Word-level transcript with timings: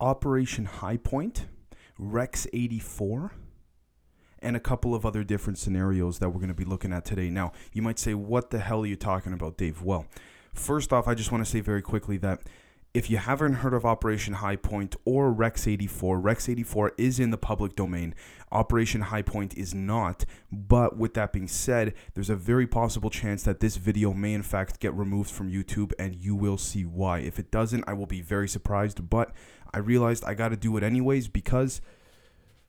Operation 0.00 0.64
High 0.64 0.96
Point, 0.96 1.46
Rex 1.98 2.46
84, 2.52 3.32
and 4.40 4.56
a 4.56 4.60
couple 4.60 4.94
of 4.94 5.04
other 5.04 5.24
different 5.24 5.58
scenarios 5.58 6.20
that 6.20 6.28
we're 6.28 6.38
going 6.38 6.48
to 6.48 6.54
be 6.54 6.64
looking 6.64 6.92
at 6.92 7.04
today. 7.04 7.30
Now, 7.30 7.52
you 7.72 7.82
might 7.82 7.98
say, 7.98 8.14
what 8.14 8.50
the 8.50 8.60
hell 8.60 8.82
are 8.82 8.86
you 8.86 8.96
talking 8.96 9.32
about, 9.32 9.56
Dave? 9.56 9.82
Well, 9.82 10.06
first 10.54 10.92
off, 10.92 11.08
I 11.08 11.14
just 11.14 11.32
want 11.32 11.44
to 11.44 11.50
say 11.50 11.60
very 11.60 11.82
quickly 11.82 12.16
that 12.18 12.42
if 12.94 13.10
you 13.10 13.18
haven't 13.18 13.54
heard 13.54 13.74
of 13.74 13.84
Operation 13.84 14.34
High 14.34 14.56
Point 14.56 14.96
or 15.04 15.30
Rex 15.30 15.68
84, 15.68 16.18
Rex 16.18 16.48
84 16.48 16.92
is 16.96 17.20
in 17.20 17.30
the 17.30 17.36
public 17.36 17.76
domain. 17.76 18.14
Operation 18.50 19.02
High 19.02 19.22
Point 19.22 19.56
is 19.56 19.74
not. 19.74 20.24
But 20.50 20.96
with 20.96 21.12
that 21.14 21.32
being 21.32 21.48
said, 21.48 21.92
there's 22.14 22.30
a 22.30 22.36
very 22.36 22.66
possible 22.66 23.10
chance 23.10 23.42
that 23.42 23.60
this 23.60 23.76
video 23.76 24.14
may 24.14 24.32
in 24.32 24.42
fact 24.42 24.80
get 24.80 24.94
removed 24.94 25.30
from 25.30 25.52
YouTube, 25.52 25.92
and 25.98 26.14
you 26.14 26.34
will 26.34 26.56
see 26.56 26.86
why. 26.86 27.18
If 27.18 27.38
it 27.38 27.50
doesn't, 27.50 27.84
I 27.86 27.92
will 27.92 28.06
be 28.06 28.22
very 28.22 28.48
surprised. 28.48 29.10
But 29.10 29.32
I 29.72 29.78
realized 29.78 30.24
I 30.24 30.34
got 30.34 30.48
to 30.48 30.56
do 30.56 30.76
it 30.76 30.82
anyways 30.82 31.28
because 31.28 31.80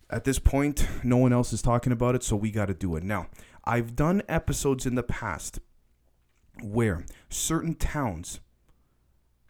at 0.10 0.24
this 0.24 0.40
point, 0.40 0.88
no 1.04 1.18
one 1.18 1.32
else 1.32 1.54
is 1.54 1.62
talking 1.62 1.94
about 1.94 2.16
it, 2.16 2.24
so 2.24 2.36
we 2.36 2.52
got 2.52 2.66
to 2.66 2.74
do 2.74 2.96
it. 2.96 3.04
Now, 3.04 3.28
I've 3.64 3.96
done 3.96 4.24
episodes 4.28 4.86
in 4.86 4.96
the 4.96 5.04
past 5.04 5.60
where 6.64 7.06
certain 7.30 7.76
towns 7.76 8.40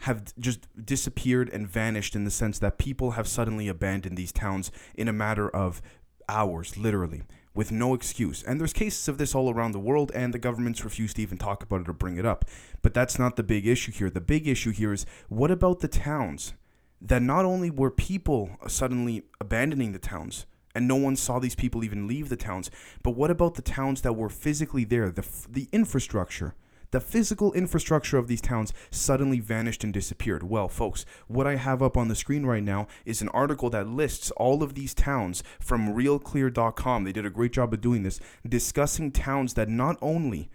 have 0.03 0.33
just 0.37 0.67
disappeared 0.85 1.49
and 1.49 1.67
vanished 1.67 2.15
in 2.15 2.23
the 2.23 2.31
sense 2.31 2.59
that 2.59 2.77
people 2.77 3.11
have 3.11 3.27
suddenly 3.27 3.67
abandoned 3.67 4.17
these 4.17 4.31
towns 4.31 4.71
in 4.95 5.07
a 5.07 5.13
matter 5.13 5.49
of 5.49 5.81
hours, 6.27 6.77
literally, 6.77 7.23
with 7.53 7.71
no 7.71 7.93
excuse. 7.93 8.43
And 8.43 8.59
there's 8.59 8.73
cases 8.73 9.07
of 9.07 9.17
this 9.17 9.33
all 9.33 9.49
around 9.49 9.71
the 9.71 9.79
world, 9.79 10.11
and 10.13 10.33
the 10.33 10.39
governments 10.39 10.83
refuse 10.83 11.13
to 11.15 11.21
even 11.21 11.37
talk 11.37 11.63
about 11.63 11.81
it 11.81 11.89
or 11.89 11.93
bring 11.93 12.17
it 12.17 12.25
up. 12.25 12.45
But 12.81 12.93
that's 12.93 13.17
not 13.17 13.35
the 13.35 13.43
big 13.43 13.65
issue 13.65 13.91
here. 13.91 14.09
The 14.09 14.21
big 14.21 14.47
issue 14.47 14.71
here 14.71 14.93
is 14.93 15.05
what 15.27 15.51
about 15.51 15.79
the 15.79 15.87
towns 15.87 16.53
that 17.01 17.21
not 17.21 17.45
only 17.45 17.69
were 17.69 17.91
people 17.91 18.57
suddenly 18.67 19.23
abandoning 19.39 19.91
the 19.91 19.99
towns, 19.99 20.45
and 20.75 20.87
no 20.87 20.95
one 20.95 21.15
saw 21.15 21.39
these 21.39 21.55
people 21.55 21.83
even 21.83 22.07
leave 22.07 22.29
the 22.29 22.35
towns, 22.35 22.69
but 23.03 23.11
what 23.11 23.31
about 23.31 23.55
the 23.55 23.61
towns 23.61 24.01
that 24.01 24.13
were 24.13 24.29
physically 24.29 24.83
there, 24.83 25.09
the, 25.11 25.25
the 25.49 25.67
infrastructure? 25.71 26.55
the 26.91 26.99
physical 26.99 27.53
infrastructure 27.53 28.17
of 28.17 28.27
these 28.27 28.41
towns 28.41 28.73
suddenly 28.89 29.39
vanished 29.39 29.83
and 29.83 29.93
disappeared. 29.93 30.43
Well, 30.43 30.67
folks, 30.67 31.05
what 31.27 31.45
I 31.45 31.55
have 31.55 31.83
up 31.83 31.97
on 31.97 32.07
the 32.07 32.15
screen 32.15 32.45
right 32.45 32.63
now 32.63 32.87
is 33.05 33.21
an 33.21 33.29
article 33.29 33.69
that 33.69 33.87
lists 33.87 34.31
all 34.31 34.63
of 34.63 34.73
these 34.73 34.93
towns 34.93 35.43
from 35.59 35.93
realclear.com. 35.93 37.03
They 37.03 37.11
did 37.11 37.25
a 37.25 37.29
great 37.29 37.53
job 37.53 37.73
of 37.73 37.81
doing 37.81 38.03
this, 38.03 38.19
discussing 38.47 39.11
towns 39.11 39.53
that 39.53 39.69
not 39.69 39.97
only 40.01 40.49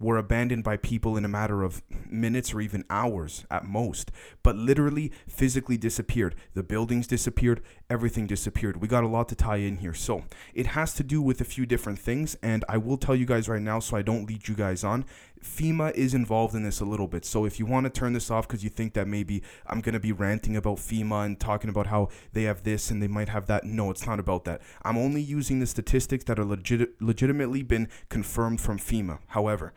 were 0.00 0.16
abandoned 0.16 0.64
by 0.64 0.76
people 0.76 1.16
in 1.16 1.24
a 1.24 1.28
matter 1.28 1.62
of 1.62 1.82
minutes 2.08 2.54
or 2.54 2.60
even 2.60 2.84
hours 2.88 3.44
at 3.50 3.64
most, 3.64 4.10
but 4.42 4.56
literally 4.56 5.12
physically 5.26 5.76
disappeared. 5.76 6.34
The 6.54 6.62
buildings 6.62 7.06
disappeared, 7.06 7.60
everything 7.90 8.26
disappeared. 8.26 8.80
We 8.80 8.88
got 8.88 9.04
a 9.04 9.08
lot 9.08 9.28
to 9.30 9.34
tie 9.34 9.56
in 9.56 9.78
here. 9.78 9.94
So 9.94 10.24
it 10.54 10.68
has 10.68 10.94
to 10.94 11.02
do 11.02 11.20
with 11.20 11.40
a 11.40 11.44
few 11.44 11.66
different 11.66 11.98
things, 11.98 12.36
and 12.42 12.64
I 12.68 12.76
will 12.76 12.96
tell 12.96 13.16
you 13.16 13.26
guys 13.26 13.48
right 13.48 13.62
now 13.62 13.80
so 13.80 13.96
I 13.96 14.02
don't 14.02 14.26
lead 14.26 14.48
you 14.48 14.54
guys 14.54 14.84
on. 14.84 15.04
FEMA 15.42 15.94
is 15.94 16.14
involved 16.14 16.54
in 16.54 16.62
this 16.62 16.80
a 16.80 16.84
little 16.84 17.06
bit. 17.06 17.24
So 17.24 17.44
if 17.44 17.58
you 17.58 17.66
want 17.66 17.84
to 17.84 17.90
turn 17.90 18.12
this 18.12 18.30
off 18.30 18.48
because 18.48 18.64
you 18.64 18.70
think 18.70 18.94
that 18.94 19.06
maybe 19.06 19.42
I'm 19.66 19.80
going 19.80 19.92
to 19.92 20.00
be 20.00 20.12
ranting 20.12 20.56
about 20.56 20.78
FEMA 20.78 21.24
and 21.24 21.38
talking 21.38 21.70
about 21.70 21.86
how 21.86 22.08
they 22.32 22.42
have 22.44 22.64
this 22.64 22.90
and 22.90 23.02
they 23.02 23.08
might 23.08 23.28
have 23.28 23.46
that, 23.46 23.64
no, 23.64 23.90
it's 23.90 24.06
not 24.06 24.18
about 24.18 24.44
that. 24.44 24.62
I'm 24.82 24.98
only 24.98 25.22
using 25.22 25.60
the 25.60 25.66
statistics 25.66 26.24
that 26.24 26.38
are 26.38 26.44
legit- 26.44 27.00
legitimately 27.00 27.62
been 27.62 27.88
confirmed 28.08 28.60
from 28.60 28.78
FEMA. 28.78 29.18
However, 29.28 29.72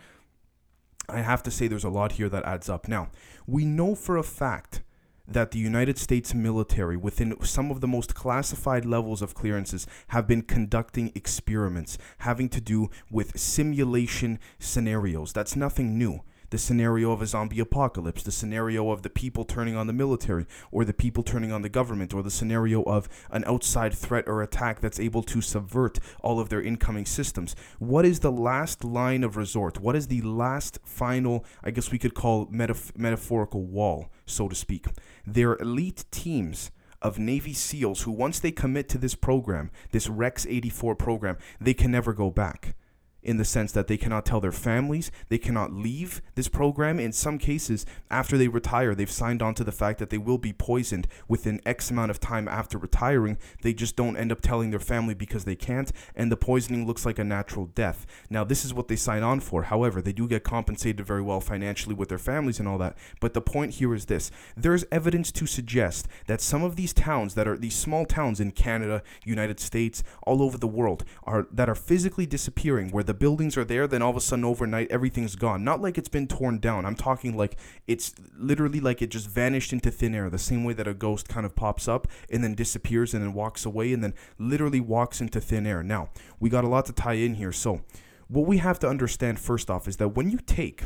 I 1.11 1.21
have 1.21 1.43
to 1.43 1.51
say 1.51 1.67
there's 1.67 1.83
a 1.83 1.89
lot 1.89 2.13
here 2.13 2.29
that 2.29 2.45
adds 2.45 2.69
up. 2.69 2.87
Now, 2.87 3.09
we 3.45 3.65
know 3.65 3.95
for 3.95 4.17
a 4.17 4.23
fact 4.23 4.81
that 5.27 5.51
the 5.51 5.59
United 5.59 5.97
States 5.97 6.33
military, 6.33 6.97
within 6.97 7.41
some 7.43 7.71
of 7.71 7.79
the 7.79 7.87
most 7.87 8.15
classified 8.15 8.85
levels 8.85 9.21
of 9.21 9.33
clearances, 9.33 9.87
have 10.09 10.27
been 10.27 10.41
conducting 10.41 11.11
experiments 11.15 11.97
having 12.19 12.49
to 12.49 12.61
do 12.61 12.89
with 13.09 13.39
simulation 13.39 14.39
scenarios. 14.59 15.31
That's 15.31 15.55
nothing 15.55 15.97
new 15.97 16.21
the 16.51 16.57
scenario 16.57 17.11
of 17.11 17.21
a 17.21 17.25
zombie 17.25 17.59
apocalypse, 17.59 18.23
the 18.23 18.31
scenario 18.31 18.91
of 18.91 19.01
the 19.01 19.09
people 19.09 19.43
turning 19.43 19.75
on 19.75 19.87
the 19.87 19.93
military, 19.93 20.45
or 20.71 20.85
the 20.85 20.93
people 20.93 21.23
turning 21.23 21.51
on 21.51 21.61
the 21.61 21.69
government, 21.69 22.13
or 22.13 22.21
the 22.21 22.29
scenario 22.29 22.83
of 22.83 23.09
an 23.31 23.43
outside 23.47 23.93
threat 23.93 24.27
or 24.27 24.43
attack 24.43 24.81
that's 24.81 24.99
able 24.99 25.23
to 25.23 25.41
subvert 25.41 25.97
all 26.21 26.39
of 26.39 26.49
their 26.49 26.61
incoming 26.61 27.05
systems. 27.05 27.55
What 27.79 28.05
is 28.05 28.19
the 28.19 28.31
last 28.31 28.83
line 28.83 29.23
of 29.23 29.37
resort? 29.37 29.79
What 29.79 29.95
is 29.95 30.07
the 30.07 30.21
last 30.21 30.77
final, 30.83 31.45
I 31.63 31.71
guess 31.71 31.91
we 31.91 31.97
could 31.97 32.13
call 32.13 32.47
metaf- 32.47 32.97
metaphorical 32.97 33.63
wall, 33.63 34.11
so 34.25 34.49
to 34.49 34.55
speak? 34.55 34.87
They're 35.25 35.57
elite 35.57 36.03
teams 36.11 36.71
of 37.01 37.17
Navy 37.17 37.53
SEALs 37.53 38.01
who, 38.01 38.11
once 38.11 38.39
they 38.39 38.51
commit 38.51 38.89
to 38.89 38.97
this 38.97 39.15
program, 39.15 39.71
this 39.91 40.07
Rex 40.09 40.45
84 40.45 40.95
program, 40.95 41.37
they 41.59 41.73
can 41.73 41.91
never 41.91 42.13
go 42.13 42.29
back 42.29 42.75
in 43.23 43.37
the 43.37 43.45
sense 43.45 43.71
that 43.71 43.87
they 43.87 43.97
cannot 43.97 44.25
tell 44.25 44.41
their 44.41 44.51
families, 44.51 45.11
they 45.29 45.37
cannot 45.37 45.73
leave 45.73 46.21
this 46.35 46.47
program. 46.47 46.99
In 46.99 47.11
some 47.11 47.37
cases, 47.37 47.85
after 48.09 48.37
they 48.37 48.47
retire, 48.47 48.95
they've 48.95 49.11
signed 49.11 49.41
on 49.41 49.53
to 49.55 49.63
the 49.63 49.71
fact 49.71 49.99
that 49.99 50.09
they 50.09 50.17
will 50.17 50.37
be 50.37 50.53
poisoned 50.53 51.07
within 51.27 51.61
X 51.65 51.91
amount 51.91 52.11
of 52.11 52.19
time 52.19 52.47
after 52.47 52.77
retiring. 52.77 53.37
They 53.61 53.73
just 53.73 53.95
don't 53.95 54.17
end 54.17 54.31
up 54.31 54.41
telling 54.41 54.71
their 54.71 54.79
family 54.79 55.13
because 55.13 55.45
they 55.45 55.55
can't, 55.55 55.91
and 56.15 56.31
the 56.31 56.37
poisoning 56.37 56.87
looks 56.87 57.05
like 57.05 57.19
a 57.19 57.23
natural 57.23 57.67
death. 57.67 58.05
Now, 58.29 58.43
this 58.43 58.65
is 58.65 58.73
what 58.73 58.87
they 58.87 58.95
sign 58.95 59.23
on 59.23 59.39
for. 59.39 59.63
However, 59.63 60.01
they 60.01 60.13
do 60.13 60.27
get 60.27 60.43
compensated 60.43 61.05
very 61.05 61.21
well 61.21 61.41
financially 61.41 61.95
with 61.95 62.09
their 62.09 62.17
families 62.17 62.59
and 62.59 62.67
all 62.67 62.77
that. 62.79 62.97
But 63.19 63.33
the 63.33 63.41
point 63.41 63.75
here 63.75 63.93
is 63.93 64.05
this 64.05 64.31
there's 64.57 64.85
evidence 64.91 65.31
to 65.33 65.45
suggest 65.45 66.07
that 66.27 66.41
some 66.41 66.63
of 66.63 66.75
these 66.75 66.93
towns 66.93 67.35
that 67.35 67.47
are 67.47 67.57
these 67.57 67.75
small 67.75 68.05
towns 68.05 68.39
in 68.39 68.51
Canada, 68.51 69.03
United 69.23 69.59
States, 69.59 70.03
all 70.23 70.41
over 70.41 70.57
the 70.57 70.67
world, 70.67 71.03
are 71.23 71.47
that 71.51 71.69
are 71.69 71.75
physically 71.75 72.25
disappearing 72.25 72.89
where 72.89 73.03
the 73.03 73.10
the 73.11 73.15
buildings 73.15 73.57
are 73.57 73.65
there, 73.65 73.87
then 73.87 74.01
all 74.01 74.11
of 74.11 74.15
a 74.15 74.21
sudden 74.21 74.45
overnight 74.45 74.89
everything's 74.89 75.35
gone. 75.35 75.65
Not 75.65 75.81
like 75.81 75.97
it's 75.97 76.07
been 76.07 76.27
torn 76.27 76.59
down. 76.59 76.85
I'm 76.85 76.95
talking 76.95 77.35
like 77.35 77.57
it's 77.85 78.15
literally 78.37 78.79
like 78.79 79.01
it 79.01 79.07
just 79.07 79.27
vanished 79.27 79.73
into 79.73 79.91
thin 79.91 80.15
air, 80.15 80.29
the 80.29 80.37
same 80.37 80.63
way 80.63 80.71
that 80.71 80.87
a 80.87 80.93
ghost 80.93 81.27
kind 81.27 81.45
of 81.45 81.53
pops 81.53 81.89
up 81.89 82.07
and 82.29 82.41
then 82.41 82.55
disappears 82.55 83.13
and 83.13 83.21
then 83.21 83.33
walks 83.33 83.65
away 83.65 83.91
and 83.91 84.01
then 84.01 84.13
literally 84.37 84.79
walks 84.79 85.19
into 85.19 85.41
thin 85.41 85.67
air. 85.67 85.83
Now, 85.83 86.07
we 86.39 86.49
got 86.49 86.63
a 86.63 86.69
lot 86.69 86.85
to 86.85 86.93
tie 86.93 87.15
in 87.15 87.33
here. 87.33 87.51
So, 87.51 87.81
what 88.29 88.47
we 88.47 88.59
have 88.59 88.79
to 88.79 88.87
understand 88.87 89.41
first 89.41 89.69
off 89.69 89.89
is 89.89 89.97
that 89.97 90.15
when 90.15 90.31
you 90.31 90.37
take 90.37 90.81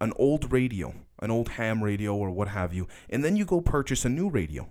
an 0.00 0.12
old 0.16 0.50
radio, 0.50 0.92
an 1.20 1.30
old 1.30 1.50
ham 1.50 1.84
radio 1.84 2.16
or 2.16 2.32
what 2.32 2.48
have 2.48 2.74
you, 2.74 2.88
and 3.08 3.24
then 3.24 3.36
you 3.36 3.44
go 3.44 3.60
purchase 3.60 4.04
a 4.04 4.08
new 4.08 4.28
radio, 4.28 4.68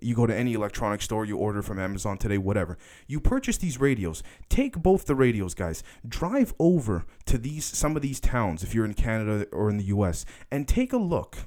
you 0.00 0.14
go 0.14 0.26
to 0.26 0.36
any 0.36 0.54
electronic 0.54 1.02
store, 1.02 1.24
you 1.24 1.36
order 1.36 1.62
from 1.62 1.78
Amazon 1.78 2.18
today, 2.18 2.38
whatever. 2.38 2.78
You 3.06 3.20
purchase 3.20 3.58
these 3.58 3.80
radios. 3.80 4.22
Take 4.48 4.76
both 4.76 5.06
the 5.06 5.14
radios, 5.14 5.54
guys. 5.54 5.82
Drive 6.06 6.54
over 6.58 7.04
to 7.26 7.38
these 7.38 7.64
some 7.64 7.96
of 7.96 8.02
these 8.02 8.20
towns 8.20 8.62
if 8.62 8.74
you're 8.74 8.84
in 8.84 8.94
Canada 8.94 9.46
or 9.52 9.70
in 9.70 9.76
the 9.76 9.84
US 9.84 10.24
and 10.50 10.66
take 10.66 10.92
a 10.92 10.98
look 10.98 11.38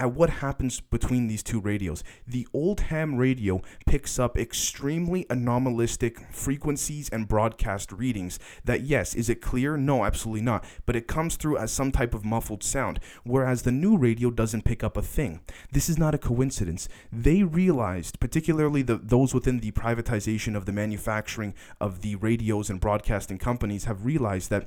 at 0.00 0.12
what 0.12 0.30
happens 0.30 0.80
between 0.80 1.28
these 1.28 1.42
two 1.42 1.60
radios. 1.60 2.02
The 2.26 2.46
old 2.52 2.80
ham 2.80 3.16
radio 3.16 3.62
picks 3.86 4.18
up 4.18 4.36
extremely 4.36 5.24
anomalistic 5.30 6.20
frequencies 6.32 7.08
and 7.10 7.28
broadcast 7.28 7.92
readings 7.92 8.38
that, 8.64 8.82
yes, 8.82 9.14
is 9.14 9.28
it 9.28 9.40
clear? 9.40 9.76
No, 9.76 10.04
absolutely 10.04 10.42
not. 10.42 10.64
But 10.84 10.96
it 10.96 11.06
comes 11.06 11.36
through 11.36 11.58
as 11.58 11.72
some 11.72 11.92
type 11.92 12.12
of 12.12 12.24
muffled 12.24 12.64
sound, 12.64 12.98
whereas 13.22 13.62
the 13.62 13.72
new 13.72 13.96
radio 13.96 14.30
doesn't 14.30 14.64
pick 14.64 14.82
up 14.82 14.96
a 14.96 15.02
thing. 15.02 15.40
This 15.72 15.88
is 15.88 15.98
not 15.98 16.14
a 16.14 16.18
coincidence. 16.18 16.88
They 17.12 17.42
realized, 17.42 18.18
particularly 18.18 18.82
the, 18.82 18.96
those 18.96 19.32
within 19.32 19.60
the 19.60 19.72
privatization 19.72 20.56
of 20.56 20.66
the 20.66 20.72
manufacturing 20.72 21.54
of 21.80 22.02
the 22.02 22.16
radios 22.16 22.68
and 22.68 22.80
broadcasting 22.80 23.38
companies, 23.38 23.84
have 23.84 24.04
realized 24.04 24.50
that 24.50 24.66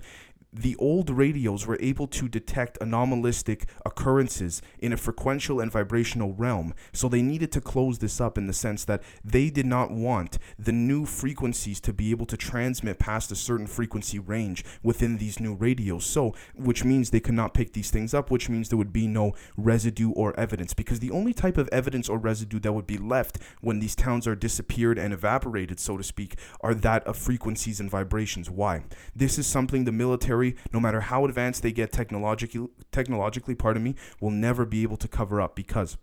the 0.54 0.76
old 0.78 1.10
radios 1.10 1.68
were 1.68 1.78
able 1.80 2.08
to 2.08 2.28
detect 2.28 2.78
anomalistic 2.82 3.68
occurrences 3.86 4.62
in 4.80 4.94
a 4.94 4.98
frequential 4.98 5.60
and 5.60 5.72
vibrational 5.72 6.34
realm. 6.34 6.74
So 6.94 7.10
they 7.10 7.22
needed 7.22 7.52
to 7.54 7.62
close 7.62 8.00
this 8.00 8.22
up 8.22 8.38
in 8.38 8.48
the 8.48 8.54
sense 8.54 8.86
that 8.86 9.04
they 9.24 9.50
did 9.50 9.66
not 9.66 9.92
want 9.92 10.38
the 10.58 10.72
new 10.72 11.06
frequencies 11.06 11.80
to 11.82 11.94
be 11.94 12.12
able 12.12 12.26
to 12.28 12.38
transmit 12.38 13.00
past 13.00 13.32
a 13.32 13.36
certain 13.36 13.68
frequency 13.68 14.20
range 14.20 14.64
within 14.82 15.18
these 15.18 15.40
new 15.40 15.54
radios. 15.54 16.06
So, 16.06 16.34
which 16.56 16.84
means 16.84 17.10
they 17.10 17.20
could 17.20 17.36
not 17.36 17.54
pick 17.54 17.74
these 17.74 17.92
things 17.92 18.14
up, 18.14 18.32
which 18.32 18.50
means 18.50 18.70
there 18.70 18.78
would 18.78 18.94
be 18.94 19.08
no 19.08 19.34
residue 19.58 20.12
or 20.12 20.38
evidence. 20.40 20.74
Because 20.74 21.00
the 21.00 21.12
only 21.12 21.34
type 21.34 21.58
of 21.58 21.70
evidence 21.72 22.10
or 22.10 22.18
residue 22.18 22.60
that 22.60 22.74
would 22.74 22.88
be 22.88 22.98
left 22.98 23.38
when 23.62 23.80
these 23.80 23.96
towns 23.96 24.28
are 24.28 24.36
disappeared 24.36 24.98
and 24.98 25.14
evaporated, 25.14 25.80
so 25.80 25.98
to 25.98 26.04
speak, 26.04 26.38
are 26.62 26.74
that 26.74 27.06
of 27.06 27.18
frequencies 27.18 27.80
and 27.80 27.92
vibrations. 27.92 28.50
Why? 28.50 28.84
This 29.16 29.38
is 29.38 29.46
something 29.46 29.84
the 29.84 29.92
military 29.92 30.37
no 30.74 30.80
matter 30.80 31.02
how 31.02 31.26
advanced 31.26 31.64
they 31.64 31.72
get 31.72 31.92
technologically, 31.92 32.68
technologically, 32.92 33.56
pardon 33.56 33.84
me, 33.84 33.96
will 34.20 34.32
never 34.32 34.66
be 34.66 34.84
able 34.84 34.98
to 34.98 35.08
cover 35.08 35.42
up 35.42 35.56
because 35.56 35.98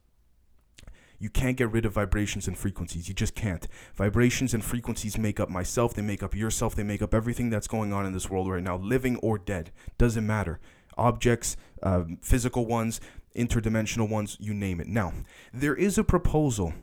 you 1.18 1.30
can't 1.30 1.56
get 1.56 1.70
rid 1.72 1.86
of 1.86 1.92
vibrations 1.92 2.46
and 2.46 2.58
frequencies. 2.58 3.08
You 3.08 3.14
just 3.14 3.34
can't. 3.34 3.66
Vibrations 3.94 4.52
and 4.52 4.64
frequencies 4.64 5.16
make 5.16 5.40
up 5.40 5.48
myself, 5.48 5.94
they 5.94 6.02
make 6.02 6.22
up 6.22 6.34
yourself, 6.34 6.74
they 6.74 6.82
make 6.82 7.02
up 7.02 7.14
everything 7.14 7.50
that's 7.50 7.68
going 7.68 7.92
on 7.92 8.04
in 8.04 8.12
this 8.12 8.28
world 8.28 8.50
right 8.50 8.62
now, 8.62 8.76
living 8.76 9.16
or 9.16 9.38
dead. 9.38 9.70
Doesn't 9.96 10.26
matter. 10.26 10.60
Objects, 10.98 11.56
uh, 11.82 12.04
physical 12.20 12.66
ones, 12.66 13.00
interdimensional 13.36 14.08
ones, 14.08 14.36
you 14.40 14.54
name 14.54 14.80
it. 14.80 14.86
Now, 14.86 15.12
there 15.52 15.74
is 15.74 15.98
a 15.98 16.04
proposal 16.04 16.74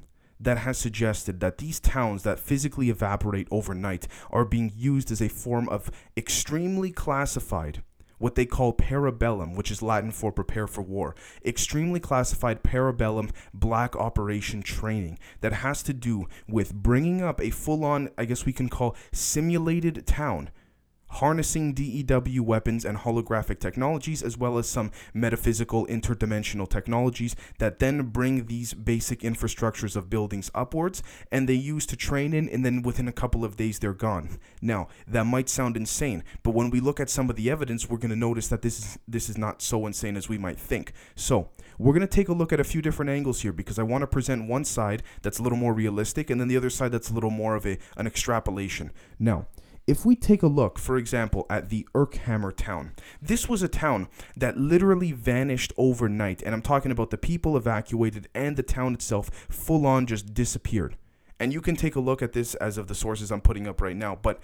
that 0.44 0.60
has 0.60 0.78
suggested 0.78 1.40
that 1.40 1.58
these 1.58 1.80
towns 1.80 2.24
that 2.24 2.40
physically 2.40 2.90
evaporate 2.90 3.48
overnight 3.52 4.08
are 4.30 4.46
being 4.46 4.72
used 4.76 5.12
as 5.12 5.22
a 5.22 5.30
form 5.30 5.70
of 5.70 5.92
extremely 6.18 6.92
classified 6.92 7.84
what 8.22 8.36
they 8.36 8.46
call 8.46 8.72
parabellum, 8.72 9.56
which 9.56 9.72
is 9.72 9.82
Latin 9.82 10.12
for 10.12 10.32
prepare 10.32 10.68
for 10.68 10.84
war, 10.84 11.16
extremely 11.44 12.00
classified 12.00 12.62
parabellum 12.62 13.32
black 13.52 13.96
operation 13.96 14.62
training 14.62 15.18
that 15.42 15.54
has 15.54 15.82
to 15.82 15.94
do 15.94 16.28
with 16.48 16.74
bringing 16.74 17.24
up 17.24 17.42
a 17.42 17.50
full 17.50 17.84
on, 17.84 18.10
I 18.18 18.26
guess 18.26 18.46
we 18.46 18.54
can 18.54 18.70
call 18.70 18.96
simulated 19.12 20.06
town 20.06 20.52
harnessing 21.12 21.74
DEW 21.74 22.44
weapons 22.44 22.86
and 22.86 23.00
holographic 23.00 23.60
technologies, 23.60 24.24
as 24.24 24.38
well 24.38 24.58
as 24.58 24.68
some 24.68 24.92
metaphysical 25.14 25.86
interdimensional 25.88 26.68
technologies 26.68 27.36
that 27.60 27.80
then 27.80 28.04
bring 28.04 28.46
these 28.46 28.74
basic 28.74 29.20
infrastructures 29.22 29.96
of 29.96 30.10
buildings 30.10 30.50
upwards 30.56 31.04
and 31.32 31.48
they 31.48 31.54
use 31.54 31.86
to 31.86 31.96
train 31.96 32.34
in, 32.34 32.48
and 32.50 32.66
then 32.66 32.82
within 32.82 33.08
a 33.08 33.14
couple 33.14 33.44
of 33.44 33.58
days 33.58 33.80
they're 33.80 33.94
gone. 33.94 34.40
Now, 34.62 34.88
that 35.08 35.26
might 35.26 35.50
sound 35.50 35.78
insane, 35.78 36.24
but 36.44 36.52
when 36.52 36.70
we 36.70 36.80
look 36.80 37.00
at 37.00 37.10
some 37.10 37.30
of 37.30 37.36
the 37.36 37.50
evidence, 37.50 37.90
we're 37.90 37.98
going 37.98 38.10
to 38.12 38.16
notice 38.16 38.48
that 38.48 38.62
this 38.62 38.80
is 38.80 39.00
this 39.08 39.30
is 39.30 39.38
not 39.38 39.62
so 39.62 39.86
insane 39.86 40.18
as 40.18 40.30
we 40.30 40.38
might 40.38 40.60
think. 40.60 40.94
So, 41.16 41.50
we're 41.78 41.94
going 41.94 42.02
to 42.02 42.08
take 42.08 42.30
a 42.30 42.34
look 42.34 42.54
at 42.54 42.60
a 42.60 42.64
few 42.64 42.82
different 42.82 43.10
angles 43.10 43.42
here 43.42 43.52
because 43.52 43.80
I 43.80 43.84
want 43.84 44.04
to 44.04 44.08
present 44.08 44.48
one 44.48 44.66
side 44.66 45.04
that's 45.24 45.40
a 45.40 45.44
little 45.44 45.58
more 45.58 45.74
realistic 45.74 46.30
and 46.30 46.40
then 46.40 46.48
the 46.48 46.58
other 46.58 46.70
side 46.70 46.92
that's 46.92 47.10
a 47.10 47.14
little 47.14 47.32
more 47.32 47.56
of 47.56 47.66
a 47.66 47.78
an 47.98 48.08
extrapolation. 48.08 48.92
Now, 49.20 49.48
if 49.92 50.06
we 50.06 50.16
take 50.16 50.42
a 50.42 50.48
look, 50.48 50.80
for 50.80 50.96
example, 50.96 51.46
at 51.50 51.68
the 51.68 51.86
Urkhammer 51.94 52.56
town, 52.56 52.94
this 53.22 53.50
was 53.50 53.62
a 53.62 53.68
town 53.68 54.08
that 54.38 54.58
literally 54.58 55.12
vanished 55.12 55.74
overnight. 55.78 56.42
And 56.42 56.56
I'm 56.56 56.62
talking 56.62 56.94
about 56.94 57.10
the 57.10 57.18
people 57.18 57.58
evacuated 57.58 58.30
and 58.34 58.56
the 58.56 58.64
town 58.64 58.94
itself 58.94 59.30
full 59.50 59.86
on 59.86 60.06
just 60.06 60.34
disappeared. 60.34 60.96
And 61.42 61.52
you 61.52 61.60
can 61.60 61.76
take 61.76 61.98
a 61.98 62.00
look 62.00 62.22
at 62.22 62.32
this 62.32 62.56
as 62.56 62.78
of 62.78 62.88
the 62.88 62.96
sources 62.96 63.34
I'm 63.34 63.42
putting 63.42 63.68
up 63.68 63.82
right 63.82 63.98
now. 63.98 64.16
But 64.16 64.40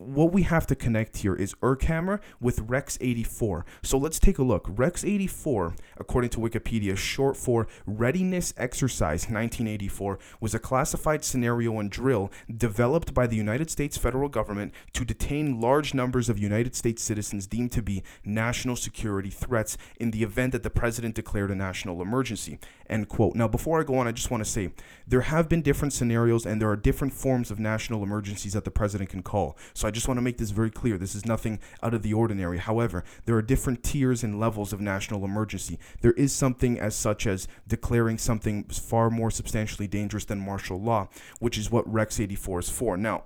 what 0.00 0.32
we 0.32 0.42
have 0.44 0.66
to 0.66 0.74
connect 0.74 1.18
here 1.18 1.34
is 1.34 1.52
Urkhammer 1.56 2.20
with 2.40 2.60
Rex 2.60 2.96
84. 3.02 3.66
So 3.82 3.98
let's 3.98 4.18
take 4.18 4.38
a 4.38 4.42
look. 4.42 4.66
Rex 4.66 5.04
84, 5.04 5.74
according 5.98 6.30
to 6.30 6.38
Wikipedia, 6.38 6.96
short 6.96 7.36
for 7.36 7.68
Readiness 7.84 8.54
Exercise 8.56 9.24
1984, 9.24 10.18
was 10.40 10.54
a 10.54 10.58
classified 10.58 11.22
scenario 11.22 11.78
and 11.78 11.90
drill 11.90 12.32
developed 12.56 13.12
by 13.12 13.26
the 13.26 13.36
United 13.36 13.70
States 13.70 13.98
federal 13.98 14.30
government 14.30 14.72
to 14.94 15.04
detain 15.04 15.60
large 15.60 15.92
numbers 15.92 16.30
of 16.30 16.38
United 16.38 16.74
States 16.74 17.02
citizens 17.02 17.46
deemed 17.46 17.72
to 17.72 17.82
be 17.82 18.02
national 18.24 18.76
security 18.76 19.30
threats 19.30 19.76
in 19.98 20.12
the 20.12 20.22
event 20.22 20.52
that 20.52 20.62
the 20.62 20.70
president 20.70 21.14
declared 21.14 21.50
a 21.50 21.54
national 21.54 22.00
emergency. 22.00 22.58
End 22.88 23.10
quote. 23.10 23.34
Now, 23.34 23.48
before 23.48 23.80
I 23.80 23.84
go 23.84 23.98
on, 23.98 24.08
I 24.08 24.12
just 24.12 24.30
want 24.30 24.42
to 24.42 24.50
say 24.50 24.70
there 25.06 25.20
have 25.20 25.46
been 25.46 25.60
different 25.60 25.92
scenarios 25.92 26.46
and 26.46 26.58
there 26.58 26.70
are 26.70 26.76
different 26.76 27.12
forms 27.12 27.50
of 27.50 27.60
national 27.60 28.02
emergencies 28.02 28.54
that 28.54 28.64
the 28.64 28.70
president 28.70 29.10
can 29.10 29.22
call. 29.22 29.58
So 29.74 29.89
I 29.90 29.92
just 29.92 30.06
want 30.06 30.18
to 30.18 30.22
make 30.22 30.38
this 30.38 30.52
very 30.52 30.70
clear. 30.70 30.96
This 30.96 31.16
is 31.16 31.26
nothing 31.26 31.58
out 31.82 31.94
of 31.94 32.02
the 32.02 32.14
ordinary. 32.14 32.58
However, 32.58 33.02
there 33.24 33.34
are 33.34 33.42
different 33.42 33.82
tiers 33.82 34.22
and 34.22 34.38
levels 34.38 34.72
of 34.72 34.80
national 34.80 35.24
emergency. 35.24 35.80
There 36.00 36.12
is 36.12 36.32
something 36.32 36.78
as 36.78 36.94
such 36.94 37.26
as 37.26 37.48
declaring 37.66 38.16
something 38.16 38.62
far 38.66 39.10
more 39.10 39.32
substantially 39.32 39.88
dangerous 39.88 40.24
than 40.24 40.38
martial 40.38 40.80
law, 40.80 41.08
which 41.40 41.58
is 41.58 41.72
what 41.72 41.92
Rex 41.92 42.20
84 42.20 42.60
is 42.60 42.70
for. 42.70 42.96
Now, 42.96 43.24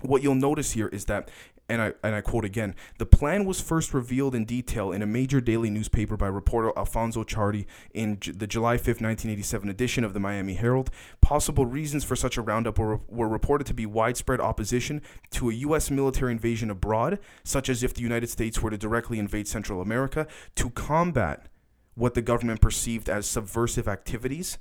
what 0.00 0.22
you'll 0.22 0.36
notice 0.36 0.72
here 0.72 0.88
is 0.88 1.04
that 1.04 1.28
and 1.68 1.80
I, 1.80 1.92
and 2.02 2.14
I 2.14 2.20
quote 2.20 2.44
again, 2.44 2.74
the 2.98 3.06
plan 3.06 3.44
was 3.44 3.60
first 3.60 3.94
revealed 3.94 4.34
in 4.34 4.44
detail 4.44 4.92
in 4.92 5.02
a 5.02 5.06
major 5.06 5.40
daily 5.40 5.70
newspaper 5.70 6.16
by 6.16 6.26
reporter 6.26 6.72
Alfonso 6.76 7.24
Chardy 7.24 7.66
in 7.92 8.20
J- 8.20 8.32
the 8.32 8.46
July 8.46 8.76
5, 8.76 8.86
1987 8.86 9.68
edition 9.68 10.04
of 10.04 10.12
the 10.12 10.20
Miami 10.20 10.54
Herald. 10.54 10.90
Possible 11.20 11.64
reasons 11.64 12.04
for 12.04 12.16
such 12.16 12.36
a 12.36 12.42
roundup 12.42 12.78
were, 12.78 13.00
were 13.08 13.28
reported 13.28 13.66
to 13.68 13.74
be 13.74 13.86
widespread 13.86 14.40
opposition 14.40 15.00
to 15.30 15.50
a 15.50 15.54
U.S. 15.54 15.90
military 15.90 16.32
invasion 16.32 16.70
abroad, 16.70 17.18
such 17.44 17.68
as 17.68 17.82
if 17.82 17.94
the 17.94 18.02
United 18.02 18.28
States 18.28 18.60
were 18.60 18.70
to 18.70 18.78
directly 18.78 19.18
invade 19.18 19.48
Central 19.48 19.80
America, 19.80 20.26
to 20.56 20.70
combat 20.70 21.46
what 21.94 22.14
the 22.14 22.22
government 22.22 22.60
perceived 22.60 23.08
as 23.08 23.26
subversive 23.26 23.88
activities 23.88 24.58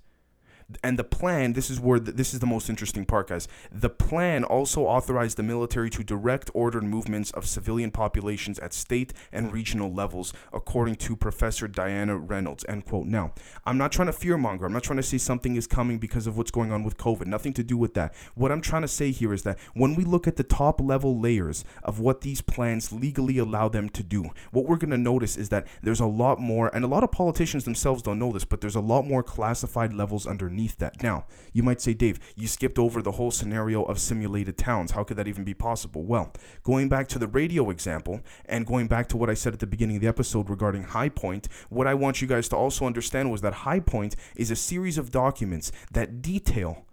and 0.83 0.97
the 0.97 1.03
plan 1.03 1.53
this 1.53 1.69
is 1.69 1.79
where 1.79 1.99
the, 1.99 2.11
this 2.11 2.33
is 2.33 2.39
the 2.39 2.45
most 2.45 2.69
interesting 2.69 3.05
part 3.05 3.29
guys. 3.29 3.47
The 3.71 3.89
plan 3.89 4.43
also 4.43 4.83
authorized 4.83 5.37
the 5.37 5.43
military 5.43 5.89
to 5.91 6.03
direct 6.03 6.49
ordered 6.53 6.83
movements 6.83 7.31
of 7.31 7.45
civilian 7.45 7.91
populations 7.91 8.59
at 8.59 8.73
state 8.73 9.13
and 9.31 9.53
regional 9.53 9.93
levels 9.93 10.33
according 10.51 10.95
to 10.95 11.15
professor 11.15 11.67
diana 11.67 12.17
reynolds 12.17 12.65
end 12.67 12.85
quote. 12.85 13.07
Now 13.07 13.33
i'm 13.65 13.77
not 13.77 13.91
trying 13.91 14.07
to 14.07 14.13
fearmonger. 14.13 14.65
I'm 14.65 14.73
not 14.73 14.83
trying 14.83 14.97
to 14.97 15.03
say 15.03 15.17
something 15.17 15.55
is 15.55 15.67
coming 15.67 15.97
because 15.97 16.27
of 16.27 16.37
what's 16.37 16.51
going 16.51 16.71
on 16.71 16.83
with 16.83 16.97
covid. 16.97 17.27
Nothing 17.27 17.53
to 17.53 17.63
do 17.63 17.77
with 17.77 17.93
that. 17.95 18.13
What 18.35 18.51
i'm 18.51 18.61
trying 18.61 18.83
to 18.83 18.87
say 18.87 19.11
here 19.11 19.33
is 19.33 19.43
that 19.43 19.59
when 19.73 19.95
we 19.95 20.03
look 20.03 20.27
at 20.27 20.35
the 20.35 20.43
top 20.43 20.79
level 20.79 21.19
layers 21.19 21.63
of 21.83 21.99
what 21.99 22.21
these 22.21 22.41
plans 22.41 22.91
legally 22.91 23.37
allow 23.37 23.69
them 23.69 23.89
to 23.89 24.03
do 24.03 24.29
what 24.51 24.65
we're 24.65 24.77
going 24.77 24.91
to 24.91 24.97
notice 24.97 25.37
is 25.37 25.49
that 25.49 25.67
there's 25.81 25.99
a 25.99 26.05
lot 26.05 26.39
more 26.39 26.69
and 26.73 26.83
a 26.85 26.87
lot 26.87 27.03
of 27.03 27.11
politicians 27.11 27.63
themselves 27.63 28.01
don't 28.01 28.19
know 28.19 28.31
this 28.31 28.45
but 28.45 28.61
there's 28.61 28.75
a 28.75 28.81
lot 28.81 29.05
more 29.05 29.23
classified 29.23 29.93
levels 29.93 30.25
underneath 30.25 30.52
underneath 30.53 30.77
that. 30.77 31.01
Now, 31.01 31.25
you 31.51 31.63
might 31.63 31.81
say, 31.81 31.93
Dave, 31.93 32.19
you 32.35 32.47
skipped 32.47 32.77
over 32.77 33.01
the 33.01 33.13
whole 33.13 33.31
scenario 33.31 33.83
of 33.83 33.99
simulated 33.99 34.57
towns. 34.57 34.91
How 34.91 35.03
could 35.03 35.17
that 35.17 35.27
even 35.27 35.43
be 35.43 35.53
possible? 35.53 36.03
Well, 36.03 36.31
going 36.63 36.89
back 36.89 37.07
to 37.09 37.19
the 37.19 37.27
radio 37.27 37.69
example 37.71 38.21
and 38.45 38.65
going 38.65 38.87
back 38.87 39.07
to 39.09 39.17
what 39.17 39.29
I 39.29 39.33
said 39.33 39.53
at 39.53 39.59
the 39.59 39.67
beginning 39.67 39.97
of 39.97 40.01
the 40.01 40.07
episode 40.07 40.49
regarding 40.49 40.83
High 40.83 41.09
Point, 41.09 41.47
what 41.69 41.87
I 41.87 41.95
want 41.95 42.21
you 42.21 42.27
guys 42.27 42.47
to 42.49 42.55
also 42.55 42.85
understand 42.85 43.31
was 43.31 43.41
that 43.41 43.53
High 43.53 43.79
Point 43.79 44.15
is 44.35 44.51
a 44.51 44.55
series 44.55 44.97
of 44.97 45.11
documents 45.11 45.71
that 45.91 46.21
detail 46.21 46.85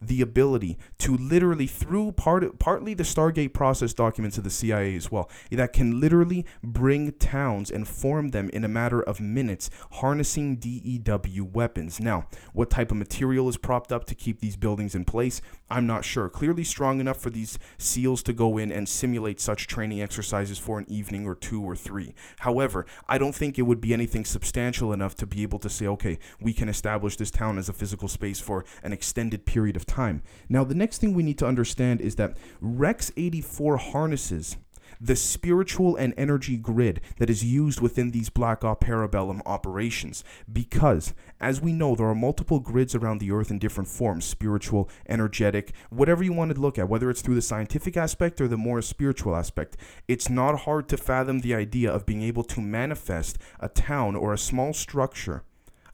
the 0.00 0.20
ability 0.20 0.78
to 0.98 1.16
literally 1.16 1.66
through 1.66 2.12
part 2.12 2.58
partly 2.58 2.94
the 2.94 3.02
Stargate 3.02 3.52
process 3.52 3.94
documents 3.94 4.36
of 4.36 4.44
the 4.44 4.50
CIA 4.50 4.94
as 4.94 5.10
well 5.10 5.30
that 5.50 5.72
can 5.72 6.00
literally 6.00 6.44
bring 6.62 7.12
towns 7.12 7.70
and 7.70 7.88
form 7.88 8.28
them 8.28 8.50
in 8.50 8.64
a 8.64 8.68
matter 8.68 9.00
of 9.00 9.20
minutes 9.20 9.70
harnessing 9.92 10.56
DEW 10.56 11.44
weapons. 11.44 11.98
Now, 12.00 12.26
what 12.52 12.70
type 12.70 12.90
of 12.90 12.96
material 12.96 13.48
is 13.48 13.56
propped 13.56 13.92
up 13.92 14.04
to 14.06 14.14
keep 14.14 14.40
these 14.40 14.56
buildings 14.56 14.94
in 14.94 15.04
place? 15.04 15.40
I'm 15.70 15.86
not 15.86 16.04
sure. 16.04 16.28
Clearly 16.28 16.64
strong 16.64 17.00
enough 17.00 17.20
for 17.20 17.30
these 17.30 17.58
SEALs 17.78 18.22
to 18.24 18.32
go 18.32 18.58
in 18.58 18.70
and 18.70 18.88
simulate 18.88 19.40
such 19.40 19.66
training 19.66 20.02
exercises 20.02 20.58
for 20.58 20.78
an 20.78 20.86
evening 20.88 21.26
or 21.26 21.34
two 21.34 21.62
or 21.62 21.74
three. 21.74 22.14
However, 22.40 22.86
I 23.08 23.18
don't 23.18 23.34
think 23.34 23.58
it 23.58 23.62
would 23.62 23.80
be 23.80 23.92
anything 23.92 24.24
substantial 24.24 24.92
enough 24.92 25.14
to 25.16 25.26
be 25.26 25.42
able 25.42 25.58
to 25.60 25.70
say, 25.70 25.86
okay, 25.86 26.18
we 26.40 26.52
can 26.52 26.68
establish 26.68 27.16
this 27.16 27.30
town 27.30 27.58
as 27.58 27.68
a 27.68 27.72
physical 27.72 28.08
space 28.08 28.40
for 28.40 28.64
an 28.82 28.92
extended 28.92 29.46
period 29.46 29.76
of 29.76 29.85
time. 29.86 30.22
Now, 30.48 30.64
the 30.64 30.74
next 30.74 30.98
thing 30.98 31.14
we 31.14 31.22
need 31.22 31.38
to 31.38 31.46
understand 31.46 32.00
is 32.00 32.16
that 32.16 32.36
Rex 32.60 33.12
84 33.16 33.76
harnesses 33.78 34.56
the 35.00 35.16
spiritual 35.16 35.96
and 35.96 36.14
energy 36.16 36.56
grid 36.56 37.00
that 37.18 37.30
is 37.30 37.44
used 37.44 37.80
within 37.80 38.10
these 38.10 38.30
Black 38.30 38.64
Ops 38.64 38.86
Parabellum 38.86 39.40
operations. 39.46 40.24
Because, 40.50 41.14
as 41.40 41.60
we 41.60 41.72
know, 41.72 41.94
there 41.94 42.06
are 42.06 42.14
multiple 42.14 42.60
grids 42.60 42.94
around 42.94 43.18
the 43.18 43.30
Earth 43.30 43.50
in 43.50 43.58
different 43.58 43.88
forms 43.88 44.24
spiritual, 44.24 44.88
energetic, 45.08 45.72
whatever 45.90 46.22
you 46.22 46.32
want 46.32 46.54
to 46.54 46.60
look 46.60 46.78
at, 46.78 46.88
whether 46.88 47.10
it's 47.10 47.22
through 47.22 47.34
the 47.34 47.42
scientific 47.42 47.96
aspect 47.96 48.40
or 48.40 48.48
the 48.48 48.56
more 48.56 48.80
spiritual 48.82 49.36
aspect. 49.36 49.76
It's 50.08 50.28
not 50.28 50.60
hard 50.60 50.88
to 50.88 50.96
fathom 50.96 51.40
the 51.40 51.54
idea 51.54 51.92
of 51.92 52.06
being 52.06 52.22
able 52.22 52.44
to 52.44 52.60
manifest 52.60 53.38
a 53.60 53.68
town 53.68 54.16
or 54.16 54.32
a 54.32 54.38
small 54.38 54.72
structure 54.72 55.42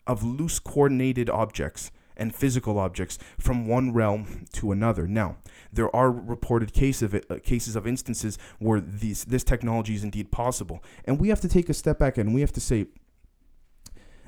of 0.06 0.24
loose 0.24 0.58
coordinated 0.58 1.30
objects 1.30 1.90
and 2.16 2.34
physical 2.34 2.78
objects 2.78 3.18
from 3.38 3.66
one 3.66 3.92
realm 3.92 4.46
to 4.52 4.72
another. 4.72 5.06
Now, 5.06 5.36
there 5.72 5.94
are 5.94 6.10
reported 6.10 6.72
case 6.72 7.02
of 7.02 7.14
it, 7.14 7.26
uh, 7.30 7.38
cases 7.42 7.76
of 7.76 7.86
instances 7.86 8.38
where 8.58 8.80
these, 8.80 9.24
this 9.24 9.44
technology 9.44 9.94
is 9.94 10.04
indeed 10.04 10.30
possible. 10.30 10.82
And 11.04 11.20
we 11.20 11.28
have 11.28 11.40
to 11.40 11.48
take 11.48 11.68
a 11.68 11.74
step 11.74 11.98
back 11.98 12.18
and 12.18 12.34
we 12.34 12.40
have 12.40 12.52
to 12.52 12.60
say, 12.60 12.86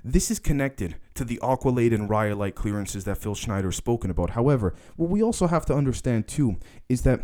this 0.06 0.30
is 0.30 0.38
connected 0.38 0.96
to 1.14 1.24
the 1.24 1.38
Aquacade 1.42 1.94
and 1.94 2.10
Rhyolite 2.10 2.54
clearances 2.54 3.04
that 3.04 3.16
Phil 3.16 3.34
Schneider 3.34 3.68
has 3.68 3.76
spoken 3.76 4.10
about. 4.10 4.30
However, 4.30 4.74
what 4.96 5.08
we 5.08 5.22
also 5.22 5.46
have 5.46 5.64
to 5.66 5.74
understand 5.74 6.28
too 6.28 6.56
is 6.90 7.02
that 7.02 7.22